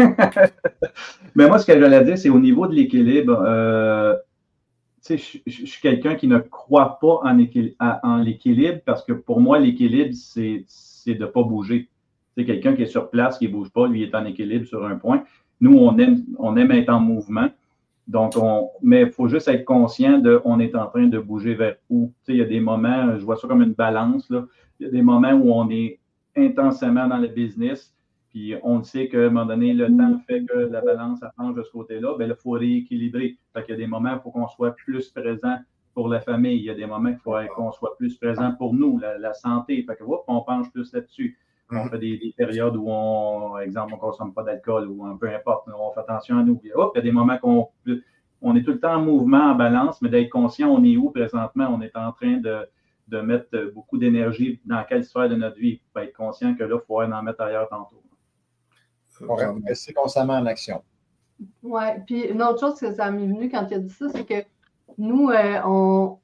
[1.35, 3.43] mais moi, ce que j'allais dire, c'est au niveau de l'équilibre.
[3.47, 4.17] Euh,
[5.09, 10.14] je, je, suis quelqu'un qui ne croit pas en, l'équilibre parce que pour moi, l'équilibre,
[10.14, 10.64] c'est
[11.15, 11.89] de ne pas bouger.
[12.37, 14.85] C'est quelqu'un qui est sur place, qui ne bouge pas, lui est en équilibre sur
[14.85, 15.25] un point.
[15.61, 17.49] Nous, on aime, on aime être en mouvement.
[18.09, 21.55] Donc, on, mais il faut juste être conscient de on est en train de bouger
[21.55, 22.13] vers où.
[22.25, 24.31] Tu sais, il y a des moments, je vois ça comme une balance.
[24.31, 24.45] Là.
[24.79, 25.99] Il y a des moments où on est
[26.37, 27.95] intensément dans le business,
[28.31, 31.63] puis on sait qu'à un moment donné, le temps fait que la balance penche de
[31.63, 33.37] ce côté-là, bien, il faut rééquilibrer.
[33.55, 35.57] Fait qu'il y a des moments où il faut qu'on soit plus présent
[35.97, 36.59] pour la famille.
[36.59, 39.33] Il y a des moments où il faut qu'on soit plus présent pour nous, la,
[39.33, 39.83] santé.
[39.83, 41.39] Fait que, on penche plus là-dessus.
[41.71, 41.91] On mhm.
[41.91, 45.91] fait des, périodes où on, exemple, on ne consomme pas d'alcool ou peu importe, on
[45.93, 46.61] fait attention à nous.
[46.63, 47.71] il y a des moments qu'on
[48.43, 51.11] on est tout le temps en mouvement, en balance, mais d'être conscient, on est où
[51.11, 51.69] présentement?
[51.71, 52.69] On est en train de,
[53.23, 55.81] mettre beaucoup d'énergie dans quelle sphère de notre vie.
[55.93, 58.03] pour être conscient que là, il faut en mettre ailleurs tantôt.
[59.27, 59.35] On
[59.67, 60.83] rester constamment en action.
[61.63, 64.27] Oui, puis une autre chose que ça m'est venu quand tu as dit ça, c'est
[64.27, 64.47] que
[64.99, 65.61] nous, euh,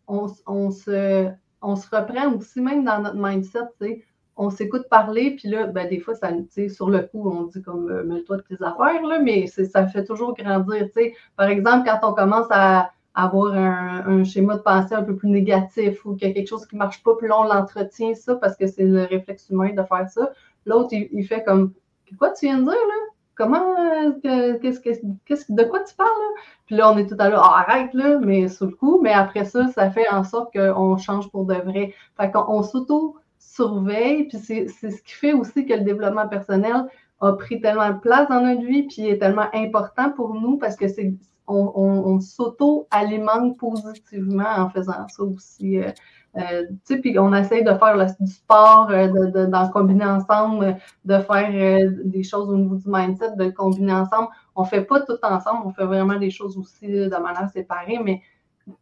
[0.06, 4.04] on, se, on se reprend aussi même dans notre mindset, tu sais
[4.36, 6.30] on s'écoute parler, puis là, ben, des fois, ça,
[6.68, 10.04] sur le coup, on dit comme euh, mets-toi de tes affaires, là, mais ça fait
[10.04, 10.88] toujours grandir.
[11.36, 16.04] Par exemple, quand on commence à avoir un, schéma de pensée un peu plus négatif
[16.06, 18.56] ou qu'il y a quelque chose qui ne marche pas, plus long l'entretien, ça, parce
[18.56, 20.30] que c'est le réflexe humain de faire ça.
[20.64, 21.72] L'autre, il, fait comme
[22.18, 23.11] Quoi tu viens de dire là?
[23.34, 23.74] Comment
[24.22, 26.08] qu'est-ce, de quoi tu parles?
[26.08, 26.42] Là?
[26.66, 29.12] Puis là, on est tout à l'heure, ah, arrête là, mais sur le coup, mais
[29.12, 31.94] après ça, ça fait en sorte qu'on change pour de vrai.
[32.18, 36.86] Fait qu'on s'auto surveille, puis c'est ce qui fait aussi que le développement personnel
[37.20, 40.76] a pris tellement de place dans notre vie, puis est tellement important pour nous parce
[40.76, 41.14] que c'est
[41.48, 45.78] on, s'auto-alimente positivement en faisant ça aussi.
[45.78, 45.90] Euh,
[46.34, 52.48] puis on essaye de faire du sport, euh, d'en combiner ensemble, de faire des choses
[52.48, 54.28] au niveau du mindset, de le combiner ensemble.
[54.56, 57.98] On ne fait pas tout ensemble, on fait vraiment des choses aussi de manière séparée,
[58.02, 58.22] mais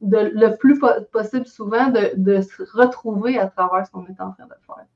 [0.02, 0.80] le plus
[1.12, 4.86] possible souvent de, se retrouver à travers ce qu'on est en train de faire.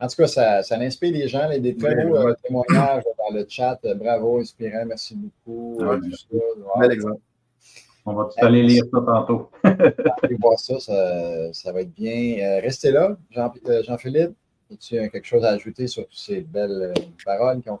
[0.00, 3.34] En tout cas, ça, ça inspire les gens, les, des très beaux euh, témoignages dans
[3.34, 3.80] le chat.
[3.96, 5.76] Bravo, inspirant, merci beaucoup.
[5.80, 5.98] Euh,
[6.78, 7.20] bel exemple.
[8.06, 9.50] On va tout aller lire ça tantôt.
[10.22, 12.38] Allez voir ça, ça, va être bien.
[12.40, 14.32] Euh, restez là, Jean-Philippe.
[14.72, 16.92] As-tu quelque chose à ajouter sur toutes ces belles
[17.24, 17.80] paroles qui ont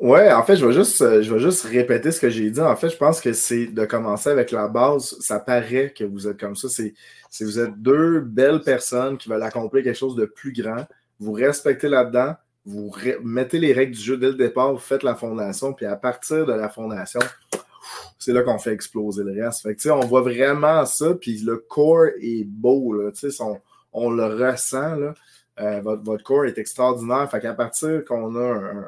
[0.00, 2.60] Ouais, en fait, je vais juste, euh, je vais juste répéter ce que j'ai dit.
[2.60, 5.14] En fait, je pense que c'est de commencer avec la base.
[5.20, 6.68] Ça paraît que vous êtes comme ça.
[6.70, 6.94] C'est,
[7.44, 10.86] vous êtes deux belles personnes qui veulent accomplir quelque chose de plus grand.
[11.18, 12.34] Vous respectez là-dedans.
[12.64, 12.90] Vous
[13.22, 14.72] mettez les règles du jeu dès le départ.
[14.72, 15.74] Vous faites la fondation.
[15.74, 17.20] Puis à partir de la fondation,
[18.18, 19.62] c'est là qu'on fait exploser le reste.
[19.62, 21.14] Fait on voit vraiment ça.
[21.14, 22.92] Puis le corps est beau.
[22.92, 23.10] Là,
[23.40, 23.60] on,
[23.92, 24.96] on le ressent.
[24.96, 25.14] Là.
[25.60, 27.30] Euh, votre, votre corps est extraordinaire.
[27.30, 28.84] Fait qu'à partir qu'on a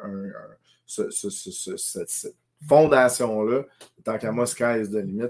[0.85, 2.35] cette
[2.67, 3.63] fondation-là,
[4.03, 5.27] tant qu'à moi, sky is the limit.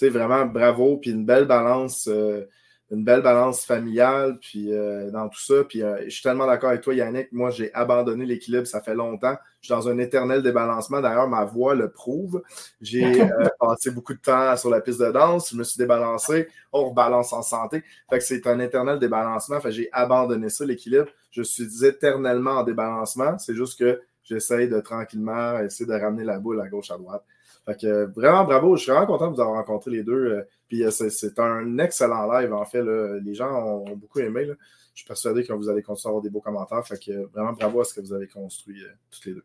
[0.00, 2.44] Vraiment, bravo, puis une belle balance euh,
[2.90, 5.64] une belle balance familiale, puis euh, dans tout ça.
[5.68, 7.30] Puis euh, je suis tellement d'accord avec toi, Yannick.
[7.32, 9.36] Moi, j'ai abandonné l'équilibre, ça fait longtemps.
[9.60, 11.00] Je suis dans un éternel débalancement.
[11.00, 12.42] D'ailleurs, ma voix le prouve.
[12.80, 15.50] J'ai euh, passé beaucoup de temps sur la piste de danse.
[15.50, 16.48] Je me suis débalancé.
[16.72, 17.84] On rebalance en santé.
[18.08, 19.60] Fait que c'est un éternel débalancement.
[19.60, 21.08] Fait j'ai abandonné ça, l'équilibre.
[21.30, 23.36] Je suis éternellement en débalancement.
[23.38, 27.24] C'est juste que j'essaye de tranquillement essayer de ramener la boule à gauche, à droite.
[27.68, 28.76] Fait que vraiment bravo.
[28.76, 30.42] Je suis vraiment content de vous avoir rencontré les deux.
[30.68, 32.82] Puis euh, c'est un excellent live, en fait.
[33.22, 34.46] Les gens ont, beaucoup aimé.
[34.94, 36.86] Je suis persuadé que vous allez continuer à avoir des beaux commentaires.
[36.86, 39.44] Fait que vraiment bravo à ce que vous avez construit euh, toutes les deux.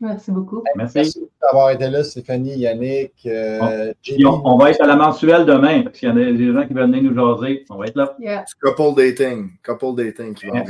[0.00, 0.62] Merci beaucoup.
[0.76, 3.14] Merci, d'avoir été là, Stéphanie, Yannick.
[3.26, 3.92] Euh,
[4.24, 6.92] on, va être à la mensuelle demain, parce qu'il y a des gens qui veulent
[6.92, 7.64] venir nous jaser.
[7.70, 8.44] On va être là.
[8.62, 9.50] Couple dating.
[9.64, 10.62] Couple dating qui va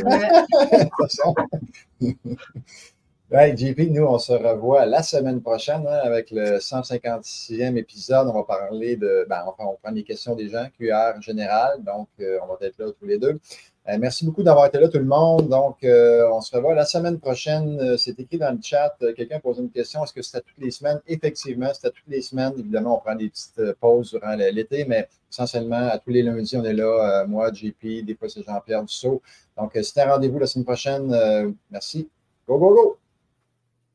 [3.30, 8.26] Ouais, JP, nous, on se revoit la semaine prochaine hein, avec le 156e épisode.
[8.26, 9.26] On va parler de.
[9.28, 11.84] Ben, enfin, on prend les questions des gens, QR général.
[11.84, 13.38] Donc, euh, on va être là tous les deux.
[13.86, 15.46] Euh, merci beaucoup d'avoir été là, tout le monde.
[15.50, 17.98] Donc, euh, on se revoit la semaine prochaine.
[17.98, 18.96] C'est écrit dans le chat.
[19.14, 20.02] Quelqu'un pose une question.
[20.04, 21.02] Est-ce que c'est à toutes les semaines?
[21.06, 22.54] Effectivement, c'est à toutes les semaines.
[22.58, 26.64] Évidemment, on prend des petites pauses durant l'été, mais essentiellement, à tous les lundis, on
[26.64, 27.26] est là.
[27.28, 29.20] moi, JP, des fois, c'est Jean-Pierre Dussault.
[29.58, 31.54] Donc, c'était un rendez-vous la semaine prochaine.
[31.70, 32.08] merci.
[32.46, 32.98] Go, go, go!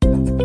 [0.04, 0.43] Thank you.